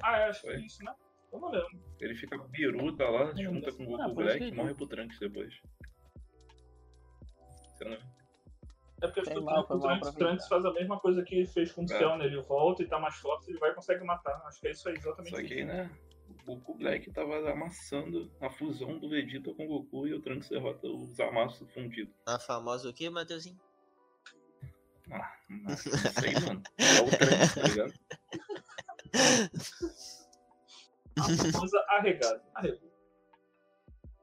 [0.04, 0.94] Ah, é, acho que é isso, né?
[1.32, 1.80] Eu não lembro.
[2.00, 5.20] Ele fica biruta lá, junta com o Ah, Goku foi Black e morre pro Trunks
[5.20, 5.54] depois.
[7.76, 7.94] Você não...
[9.02, 10.12] É porque acho Foi que o mal, o Trunks.
[10.16, 11.88] Trunks faz a mesma coisa que fez com o É.
[11.88, 12.26] céu, né?
[12.26, 14.42] Ele volta e tá mais forte, ele vai e consegue matar.
[14.46, 15.54] Acho que é isso aí, exatamente isso.
[15.54, 15.90] aí, né,
[16.46, 20.88] Goku Black tava amassando a fusão do Vegeta com o Goku e o Trunks derrota
[20.88, 22.12] o Zamasu fundido.
[22.26, 23.60] a famosa o que, Matheusinho?
[25.12, 26.62] Ah, não sei, mano.
[26.78, 27.94] É o Trunks, tá ligado?
[31.20, 32.44] A famosa arregada.
[32.56, 32.90] Arregou.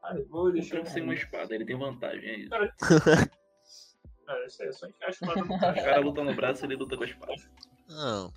[0.02, 0.70] Arregou e O deixou.
[0.76, 2.54] Trunks tem uma espada, ele tem vantagem, é isso.
[4.28, 5.74] É, isso aí, é só enfiar a espada no O cara.
[5.74, 7.34] cara luta no braço ele luta com a espada.
[7.88, 8.32] Não,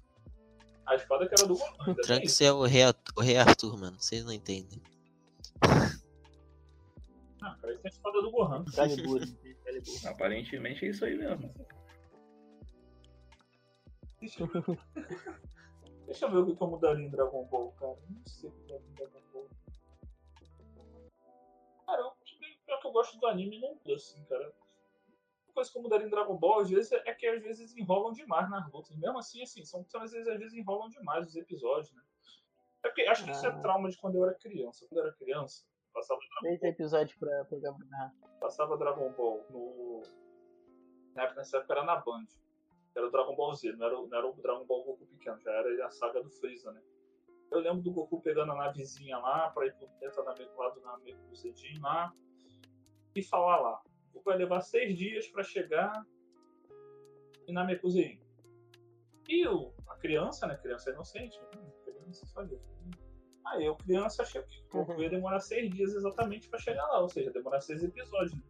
[0.89, 3.97] A espada que era do tem Trunks é o rei, Arthur- o rei Arthur, mano.
[3.99, 4.81] Vocês não entendem.
[7.41, 8.65] Ah, cara, ele tem a espada do Gohan.
[8.75, 9.19] Calibur.
[9.63, 10.07] Calibur.
[10.07, 11.53] Aparentemente é isso aí mesmo.
[14.19, 14.63] Deixa eu ver.
[16.07, 17.95] Deixa eu ver o que que eu mudaria em Dragon Ball, cara.
[18.09, 19.47] Não sei o que mudaria em Dragon Ball.
[21.85, 22.11] Cara, eu,
[22.65, 24.51] pior que eu gosto do anime não muda, assim, cara.
[25.59, 28.49] Coisa que eu mudaria em Dragon Ball, às vezes, é que às vezes enrolam demais
[28.49, 28.95] nas lutas.
[28.95, 32.01] Mesmo assim, assim, são, são às vezes, às vezes enrolam demais os episódios, né?
[32.83, 33.59] É porque acho que isso é Ah.
[33.59, 34.85] trauma de quando eu era criança.
[34.87, 38.13] Quando eu era criança, passava Três episódios pra programar.
[38.39, 40.01] passava Dragon Ball no.
[41.13, 42.27] Na época, nessa época era na Band.
[42.95, 45.41] Era o Dragon Ball Z, não era, o- não era o Dragon Ball Goku pequeno,
[45.41, 46.81] já era a saga do Freeza, né?
[47.51, 50.69] Eu lembro do Goku pegando a navezinha lá pra ir pro dentro da Namek- lá
[50.69, 52.13] do Nameku Zedin lá
[53.13, 53.81] e falar lá.
[54.09, 56.05] O Goku vai levar seis dias pra chegar
[57.47, 58.19] em Namekusei.
[59.27, 60.55] E o, a criança, né?
[60.57, 61.71] Criança inocente, né?
[61.83, 62.25] criança.
[63.45, 67.01] Aí eu, criança, achei que o Goku ia demorar seis dias exatamente pra chegar lá,
[67.01, 68.33] ou seja, demorar seis episódios.
[68.33, 68.41] né?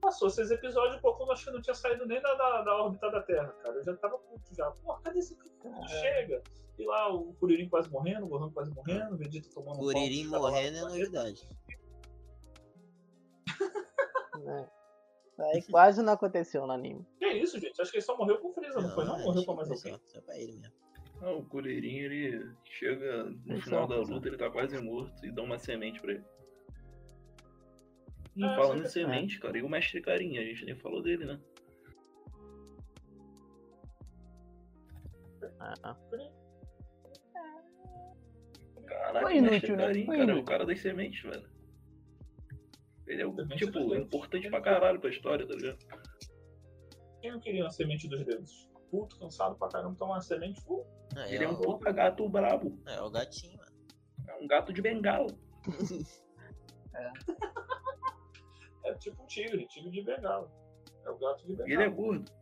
[0.00, 3.10] Passou seis episódios, o Goku acho que não tinha saído nem da, da, da órbita
[3.10, 3.74] da Terra, cara.
[3.76, 4.70] Eu já tava puto já.
[4.70, 5.88] Pô, cadê esse Goku?
[5.88, 6.42] Chega!
[6.78, 9.86] E lá o Kuririn quase morrendo, o Gohan quase morrendo, o Vegeta tomando um pau
[9.86, 11.48] Kuririn morrendo do é novidade.
[14.44, 14.68] né?
[15.38, 17.06] Aí quase não aconteceu no anime.
[17.18, 17.80] Que isso, gente?
[17.80, 19.04] Acho que ele só morreu com o Freeza, não, foi?
[19.04, 19.92] Não é, morreu com mais alguém.
[19.92, 20.74] Só, só pra ele mesmo.
[21.20, 25.30] Ah, o Kuririn, ele chega no final só- da luta, ele tá quase morto e
[25.32, 26.24] dá uma semente pra ele.
[28.42, 31.24] Ah, Falando em que- semente, cara, e o Mestre Carinha, a gente nem falou dele,
[31.24, 31.40] né?
[35.60, 35.96] Ah,
[38.86, 40.04] Caraca, Foi inútil, Mestre né?
[40.06, 40.44] Foi cara, é o inútil.
[40.44, 41.48] cara das sementes, velho.
[43.06, 44.06] Ele é, o- Semente tipo, dos dedos.
[44.06, 45.78] importante pra caralho pra história, tá ligado?
[47.20, 48.68] Quem não queria uma semente dos dedos?
[48.90, 50.60] Puto, cansado pra caramba, tomar uma semente.
[50.68, 50.84] Uh,
[51.16, 52.78] Ah, Ele é um o- puta gato brabo.
[52.86, 53.72] É, o gatinho, mano.
[54.28, 55.26] É um gato de bengala.
[58.84, 60.50] é tipo um tigre, tigre de bengala.
[61.04, 61.84] É o gato de E ele bengala.
[61.84, 62.32] é gordo.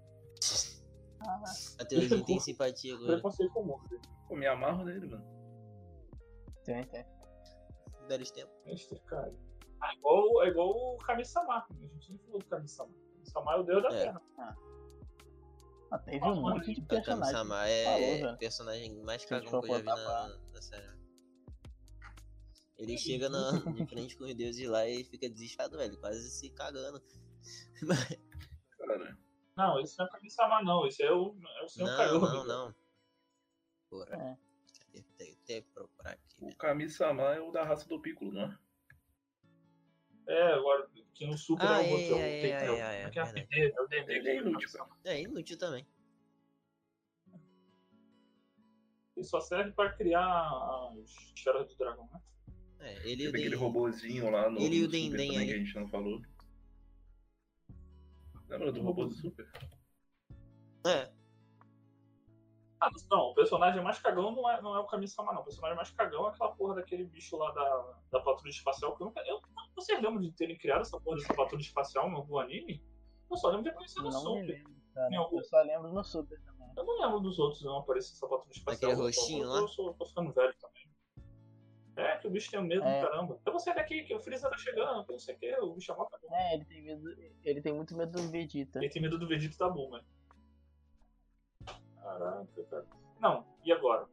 [1.80, 3.12] A teoria tem simpatia agora.
[3.14, 3.80] Preconceito com o.
[4.28, 5.24] Pô, me amarro nele, mano.
[6.64, 7.04] tem, tem.
[8.08, 8.54] Velhos tempos.
[8.66, 9.32] Este cara.
[9.86, 11.66] Ah, igual, é igual o Kami-sama.
[11.68, 12.90] A gente não falou do Kami-sama.
[13.14, 14.04] Kami-sama é o deus da É.
[14.04, 14.22] terra.
[15.90, 17.32] Ah, teve Ah, um mano, monte de personagem.
[17.34, 20.94] Kami-sama é o personagem mais cagão que eu já vi na, na série.
[22.78, 25.96] Ele chega na, de frente com os deuses lá e fica desesperado, velho.
[26.00, 27.00] Quase se cagando.
[28.78, 29.18] Cara,
[29.56, 30.86] Não, esse não é o Kami-sama, não.
[30.86, 32.20] Esse é o, é o Senhor Não, Kaiô.
[32.20, 32.74] não, não.
[33.90, 34.16] Porra.
[34.16, 35.02] É.
[35.18, 36.22] Tem, que procurar aqui.
[36.40, 36.52] o né?
[36.58, 38.58] Kami-sama é o da raça do Piccolo, não é?
[40.26, 42.16] É, agora que no Super Ah, é o outro.
[42.16, 44.16] é, é o é, é, é o- é, é, é que é é.
[44.16, 44.90] Ele é inútil, cara.
[45.04, 45.86] É inútil também.
[49.16, 50.26] Ele só serve pra criar
[50.90, 52.20] as esferas do dragão, né?
[52.80, 53.58] É, ele e o aquele Den.
[53.58, 55.46] robozinho lá no, Ele e o Dendem também aí.
[55.46, 56.20] que a gente não falou.
[58.48, 59.48] Lembra do robô do Super?
[60.86, 61.10] É,
[62.86, 65.40] Ah, não, o personagem mais cagão não é, não é o Kami-sama, não.
[65.40, 68.94] O personagem mais cagão é aquela porra daquele bicho lá da, da patrulha espacial.
[68.96, 69.40] Que eu nunca, eu,
[69.74, 72.82] vocês lembram de terem criado essa porra dessa patrulha espacial em algum anime?
[73.30, 74.42] Eu só lembro de conhecer no Não Super.
[74.98, 76.70] lembro, Eu só lembro no Super também.
[76.76, 78.74] Eu não lembro dos outros não aparecer essa patrulha espacial.
[78.76, 79.68] Aquele Eu tô- roxinho eu lá?
[79.68, 80.84] sou- tô ficando velho também.
[81.96, 83.00] É, que o bicho tem medo É.
[83.00, 83.40] do caramba.
[83.46, 85.74] Eu vou sair daqui, que o Freeza tá chegando, que não sei o que, o
[85.74, 86.28] bicho é mó cagão.
[86.34, 87.04] É, ele tem medo.
[87.44, 88.78] Ele tem muito medo do Vegeta.
[88.80, 90.04] Ele tem medo do Vegeta e da Bulma.
[92.18, 92.86] Caraca, cara.
[93.20, 94.08] Não, e agora?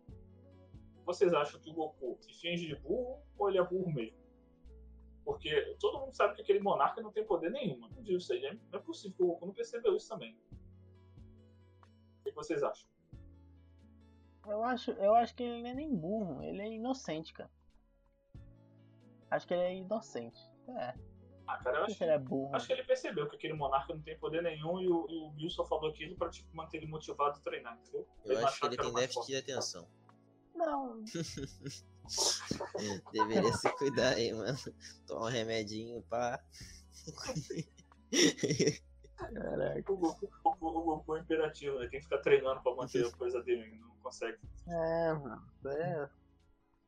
[1.05, 4.17] Vocês acham que o Goku se finge de burro ou ele é burro mesmo?
[5.23, 7.79] Porque todo mundo sabe que aquele monarca não tem poder nenhum.
[7.79, 10.37] Não digo isso aí, não é possível que o Goku não percebeu isso também.
[12.19, 12.89] O que vocês acham?
[14.47, 17.51] Eu acho, eu acho que ele não é nem burro, ele é inocente, cara.
[19.29, 20.41] Acho que ele é inocente.
[20.67, 20.95] É,
[21.51, 22.55] Ah, cara, eu acho, se ele é burro.
[22.55, 25.29] acho que ele percebeu que aquele monarca não tem poder nenhum e o, e o
[25.31, 28.07] Bill só falou aquilo pra tipo, manter ele motivado a treinar, entendeu?
[28.23, 29.85] eu Ele acho que ele tem déficit de atenção.
[30.55, 31.03] Não,
[33.11, 34.57] Deveria se cuidar aí, mano.
[35.05, 36.41] Tomar um remedinho, pá.
[39.17, 39.91] caraca.
[39.91, 41.87] O Goku, o, o Goku é imperativo, né?
[41.89, 44.37] Tem que ficar treinando pra manter a coisa dele, ele não consegue.
[44.67, 45.45] É, mano.
[45.65, 46.09] É,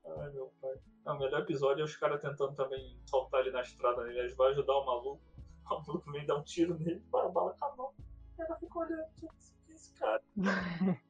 [0.06, 0.76] Ai, meu pai.
[1.06, 4.12] Não, o melhor episódio é os caras tentando também soltar ele na estrada, né?
[4.18, 5.22] Eles vão ajudar o maluco.
[5.66, 7.94] O maluco vem dar um tiro nele, para a bala com a mão.
[8.34, 9.34] O cara fica olhando, tipo,
[9.66, 10.22] que é esse cara?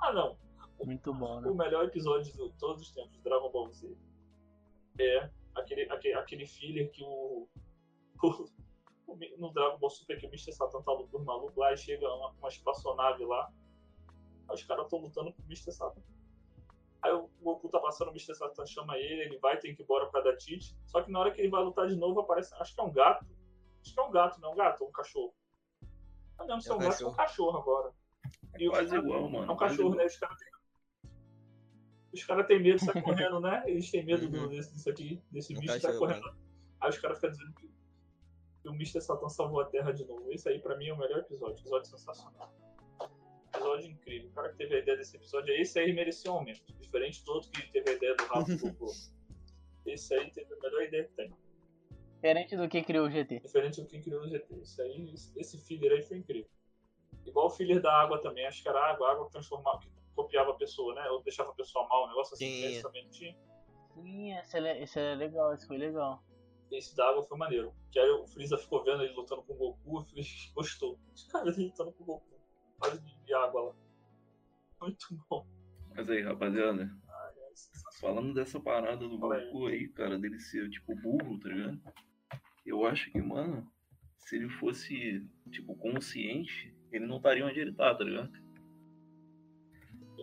[0.00, 0.36] ah, não.
[0.84, 1.64] muito bom, O né?
[1.64, 3.96] melhor episódio de todos os tempos de Dragon Ball Z
[4.98, 7.48] é aquele, aquele, aquele filler que o,
[8.22, 8.48] o-
[9.06, 10.52] o no Dragon Ball Super que o Mr.
[10.52, 13.50] Satan tá lutando maluco lá e chega uma, uma espaçonave lá.
[14.48, 15.72] Aí os caras estão lutando com o Mr.
[15.72, 16.00] Satan.
[17.06, 18.34] Aí o Goku tá passando, o Mr.
[18.34, 20.76] Satan chama ele, ele vai, tem que ir embora por causa da Tite.
[20.86, 22.54] Só que na hora que ele vai lutar de novo, aparece.
[22.56, 23.24] Acho que é um gato.
[23.80, 25.34] Acho que é um gato, não é um gato ou um cachorro.
[26.38, 27.92] Não lembro se é É um gato ou um cachorro agora.
[28.54, 29.50] É E quase caras- igual, mano.
[29.50, 29.96] é um cachorro, igual.
[29.98, 30.04] né?
[30.06, 30.50] Os caras têm.
[32.12, 33.62] Os caras têm medo de sair correndo, né?
[33.66, 34.48] Eles têm medo do, Uhum.
[34.48, 36.34] desse, disso aqui, desse Um bicho cachorro, correndo.
[36.80, 37.70] Aí os caras ficam dizendo que,
[38.66, 39.00] o Mr.
[39.00, 40.32] Satan salvou a Terra de novo.
[40.32, 41.58] Esse aí, pra mim, é o melhor episódio.
[41.60, 42.52] Episódio sensacional.
[43.66, 44.28] Episódio incrível.
[44.28, 46.62] O cara que teve a ideia desse episódio, esse aí merecia um aumento.
[46.80, 48.92] Diferente do outro que teve a ideia do Rafa do Goku.
[49.84, 51.32] Esse aí teve a melhor ideia que tem.
[52.14, 53.40] Diferente do que criou o GT.
[53.40, 54.54] Diferente do que criou o GT.
[54.62, 56.48] Esse aí, esse filler aí foi incrível.
[57.24, 58.46] Igual o filler da água também.
[58.46, 61.08] Acho que era água, a água que transformava, que copiava a pessoa, né?
[61.10, 62.46] Ou deixava a pessoa mal, um negócio assim.
[62.46, 62.66] Sim.
[62.66, 63.36] Esse também não tinha.
[63.94, 66.22] Sim, esse é, esse é legal, esse foi legal.
[66.70, 67.74] Esse da água foi maneiro.
[67.90, 70.22] Que aí o Freeza ficou vendo ele lutando com o Goku e
[70.54, 70.98] gostou.
[71.14, 72.35] Os caras ele lutando com o Goku.
[72.78, 73.74] Quase de, água lá.
[74.80, 75.46] Muito bom.
[75.94, 79.18] Mas aí, rapaziada, Ai, é falando dessa parada do.
[79.18, 81.80] Goku aí, cara, dele ser, tipo, burro, tá ligado?
[82.64, 83.66] Eu acho que, mano,
[84.18, 88.32] se ele fosse, tipo, consciente, ele não estaria onde ele tá, tá ligado?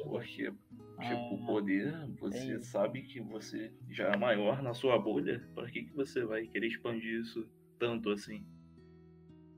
[0.04, 2.62] Porque, tipo, o poder, você é.
[2.62, 6.68] sabe que você já é maior na sua bolha, pra que, que você vai querer
[6.68, 7.50] expandir isso
[7.80, 8.46] tanto assim?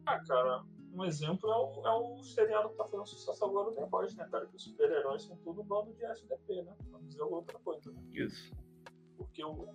[0.06, 0.64] Ah, cara,
[0.96, 4.16] um exemplo é o, é o seriado que tá fazendo sucesso agora, o The Boys,
[4.16, 4.46] né, cara?
[4.46, 6.76] Que os super-heróis são tudo um bando de SDP, né?
[6.90, 8.02] Vamos dizer outra coisa, né?
[8.14, 8.54] Isso.
[9.18, 9.68] Porque o,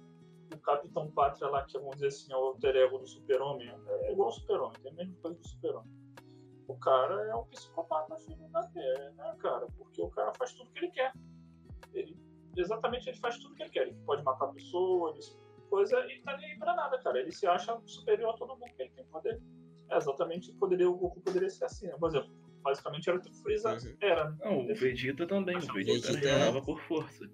[0.54, 4.12] o Capitão Pátria lá, que vamos dizer assim, é o alter ego do Super-Homem, é
[4.12, 6.00] igual ao Super-Homem, tem a mesma coisa do Super-Homem.
[6.68, 9.66] O cara é um psicopata filho da pé, né, cara?
[9.76, 11.12] Porque o cara faz tudo que ele quer.
[11.92, 12.16] Ele,
[12.56, 13.88] exatamente, ele faz tudo que ele quer.
[13.88, 15.20] Ele pode matar a pessoa, ele,
[15.68, 17.20] coisa, e tá nem aí pra nada, cara.
[17.20, 19.42] Ele se acha superior a todo mundo que ele tem poder.
[19.90, 21.96] É, exatamente, poderia, o Goku poderia ser assim, né?
[21.98, 22.30] Por exemplo,
[22.62, 23.96] basicamente era o que o Freeza Uhum.
[24.00, 24.30] era.
[24.30, 24.36] né?
[24.44, 25.56] Não, o Vegeta também.
[25.56, 27.24] O Vegeta Vegeta é- treinava por força.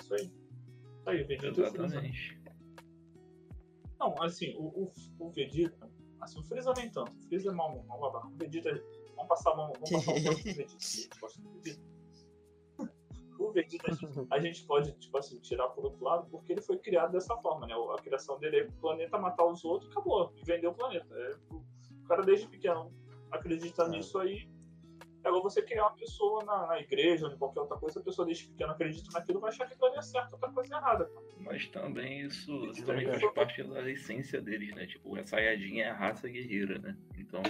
[0.00, 0.22] Isso aí.
[0.26, 1.60] Isso aí, o Vegeta.
[1.60, 2.40] Exatamente.
[3.98, 5.88] Não, assim, o, o, o Vegeta.
[6.20, 7.12] Assim, o Freeza nem tanto.
[7.12, 8.26] O Freeza é mal, mal babaca.
[8.28, 8.70] O Vegeta.
[9.14, 10.74] Vamos passar, vamos, vamos passar um pouco do Vegeta.
[10.76, 11.80] A gente gosta do Vegeta.
[13.56, 13.90] O Vegeta,
[14.30, 17.66] a gente- pode, tipo assim, tirar por outro lado, porque ele foi criado dessa forma,
[17.66, 17.74] né?
[17.74, 20.30] A criação dele é o planeta matar os outros e acabou.
[20.36, 21.06] E vender o planeta.
[21.14, 22.92] É, o cara desde pequeno
[23.30, 23.88] acredita É.
[23.88, 24.46] nisso aí.
[25.24, 28.02] É igual você criar uma pessoa na, na igreja ou em qualquer outra coisa, a
[28.02, 30.78] pessoa desde pequeno acredita naquilo, vai achar que aquilo ali é certo, outra coisa é
[30.78, 31.04] errada.
[31.06, 31.26] cara.
[31.38, 33.18] Mas também isso, isso também aí.
[33.20, 34.86] faz parte da essência deles, né?
[34.86, 36.96] Tipo, a Saiyajin é a raça guerreira, né?
[37.18, 37.42] Então,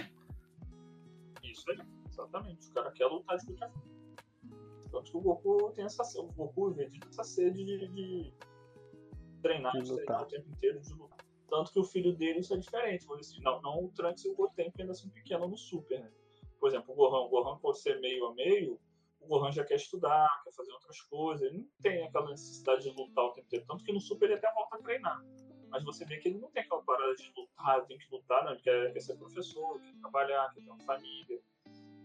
[1.43, 1.77] Isso aí,
[2.09, 2.67] exatamente.
[2.69, 3.96] O cara quer lutar de qualquer forma.
[4.97, 8.33] Tanto que o Goku tem essa sede, o Goku e tem essa sede de, de
[9.43, 11.19] treinar, De de treinar o tempo inteiro, de lutar.
[11.47, 13.05] Tanto que o filho dele isso é diferente.
[13.13, 16.11] assim, não, não o Trunks e o Goten ainda são pequenos no Super, né?
[16.59, 18.79] Por exemplo, o Gohan, o Gohan por ser meio a meio,
[19.19, 22.89] o Gohan já quer estudar, quer fazer outras coisas, ele não tem aquela necessidade de
[22.89, 23.65] lutar o tempo inteiro.
[23.67, 25.23] Tanto que no Super ele até volta a treinar.
[25.69, 28.53] Mas você vê que ele não tem aquela parada de lutar, tem que lutar, não.
[28.53, 31.39] Ele quer, quer ser professor, quer trabalhar, quer ter uma família.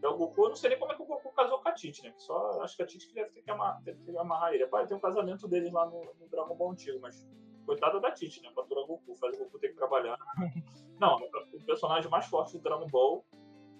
[0.03, 1.72] Já o Goku, eu não sei nem como é que o Goku casou com a
[1.72, 2.11] Tite, né?
[2.11, 4.66] Que só acho que a Tite que deve ter que amarrar, ter que amarrar ele.
[4.66, 7.24] Pai, tem um casamento deles lá no, no Dragon Ball antigo, mas
[7.64, 8.50] coitada da Tite, né?
[8.53, 10.18] Fatura Goku, faz o Goku ter que trabalhar.
[10.98, 11.18] Não,
[11.53, 13.24] o personagem mais forte do Dragon Ball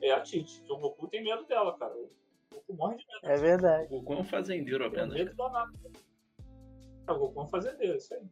[0.01, 0.63] é a Tite.
[0.71, 1.93] O Goku tem medo dela, cara.
[1.93, 2.09] O
[2.55, 3.21] Goku morre de medo.
[3.25, 3.87] É verdade.
[3.87, 5.15] o Goku é um fazendeiro Tem apenas.
[5.15, 5.73] medo danado.
[7.09, 8.23] É, o Goku é um fazendeiro, isso aí.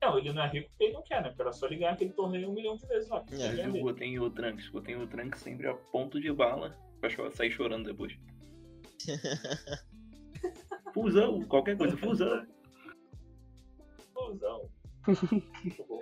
[0.00, 1.28] Não, ele não é rico porque ele não quer, né?
[1.28, 3.22] Porque era só ele ganhar aquele torneio um milhão de vezes lá.
[3.30, 3.82] É, o.
[3.82, 4.68] Goten e o Trunks.
[4.70, 8.16] O Goten e o Trunks sempre a ponto de bala pra sair chorando depois.
[10.94, 12.46] Fusão, qualquer coisa, fusão.
[14.12, 14.70] Fusão.
[15.64, 16.00] Muito bom.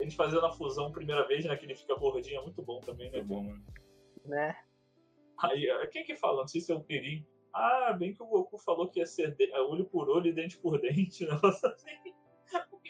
[0.00, 1.56] Eles fazendo a fusão primeira vez, né?
[1.56, 3.18] Que ele fica gordinho, é muito bom também, né?
[3.18, 3.64] Muito bom, mano.
[4.24, 4.56] Né?
[5.38, 6.40] Aí, eh, quem que fala?
[6.40, 7.24] Não sei se é o Perim.
[7.52, 10.32] Ah, bem que o Goku falou que ia ser de- eh, olho por olho e
[10.32, 11.26] dente por dente.
[11.26, 11.38] Né?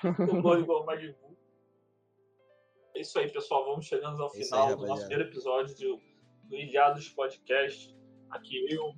[0.01, 1.37] Ficou bom igual o Majin Buu.
[3.01, 3.65] É isso aí, pessoal.
[3.65, 5.99] Vamos chegando ao É final aí, do nosso primeiro episódio de-
[6.45, 7.97] do Ilhados Podcast.
[8.29, 8.93] Aqui eu,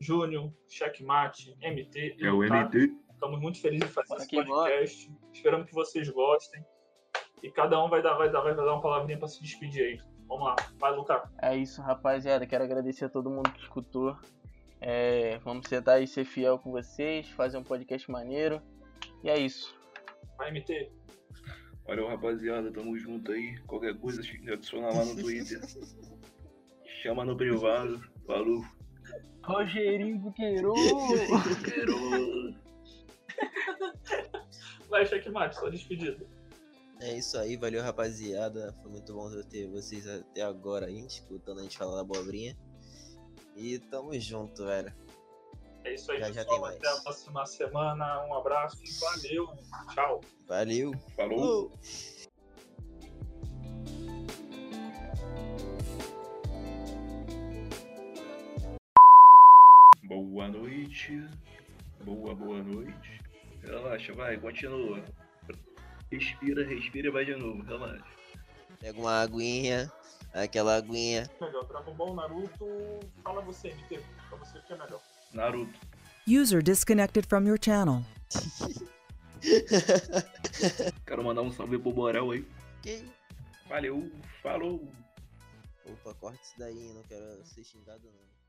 [0.00, 2.14] Júnior, Checkmate, MT.
[2.16, 2.44] e É o.
[2.44, 2.92] MT.
[3.12, 5.12] Estamos muito felizes de fazer Bora esse podcast.
[5.32, 6.64] Esperamos que vocês gostem.
[7.42, 10.00] E cada um vai dar, vai dar, vai dar uma palavrinha para se despedir aí.
[10.28, 10.54] Vamos lá.
[10.78, 11.22] Vai, Lucas.
[11.42, 12.46] É isso, rapaziada.
[12.46, 14.16] Quero agradecer a todo mundo que escutou.
[14.80, 18.62] É, vamos tentar aí ser fiel com vocês, fazer um podcast maneiro.
[19.24, 19.76] E é isso.
[20.38, 21.01] Vai, MT.
[21.86, 22.72] Valeu, rapaziada.
[22.72, 23.58] Tamo junto aí.
[23.66, 25.60] Qualquer coisa, me adiciona lá no Twitter.
[27.02, 28.00] Chama no privado.
[28.26, 28.64] Falou.
[29.42, 30.72] Rogerinho Buqueiro!
[34.88, 36.24] Vai, Checkmate, sua despedida.
[37.00, 38.72] É isso aí, valeu rapaziada.
[38.80, 42.56] Foi muito bom ter vocês até agora aí, escutando a gente falar da abobrinha.
[43.56, 44.94] E tamo junto, velho.
[45.84, 46.60] É isso aí, Já, já pessoal.
[46.60, 46.76] mais.
[46.76, 48.24] Até a próxima semana.
[48.26, 49.48] Um abraço e valeu.
[49.92, 50.20] Tchau.
[50.46, 50.92] Valeu!
[51.16, 51.38] Falou.
[51.38, 51.72] Falou.
[60.04, 61.26] Boa noite.
[62.04, 63.20] Boa, boa noite.
[63.62, 65.02] Relaxa, vai, continua.
[66.10, 68.04] Respira, respira e vai de novo, relaxa.
[68.80, 69.90] Pega uma aguinha,
[70.34, 71.30] aquela aguinha.
[71.40, 72.66] Melhor, Dragon Ball, Naruto.
[73.22, 74.00] Fala você, MT.
[74.28, 75.00] Pra você o que é melhor.
[75.34, 75.78] Naruto.
[76.26, 78.04] User disconnected from your channel.
[81.06, 82.46] Quero mandar um salve pro Borel aí.
[82.82, 83.04] Que?
[83.68, 84.10] Valeu,
[84.42, 84.88] falou.
[85.84, 88.41] Opa, corta isso daí, não quero ser xingado não.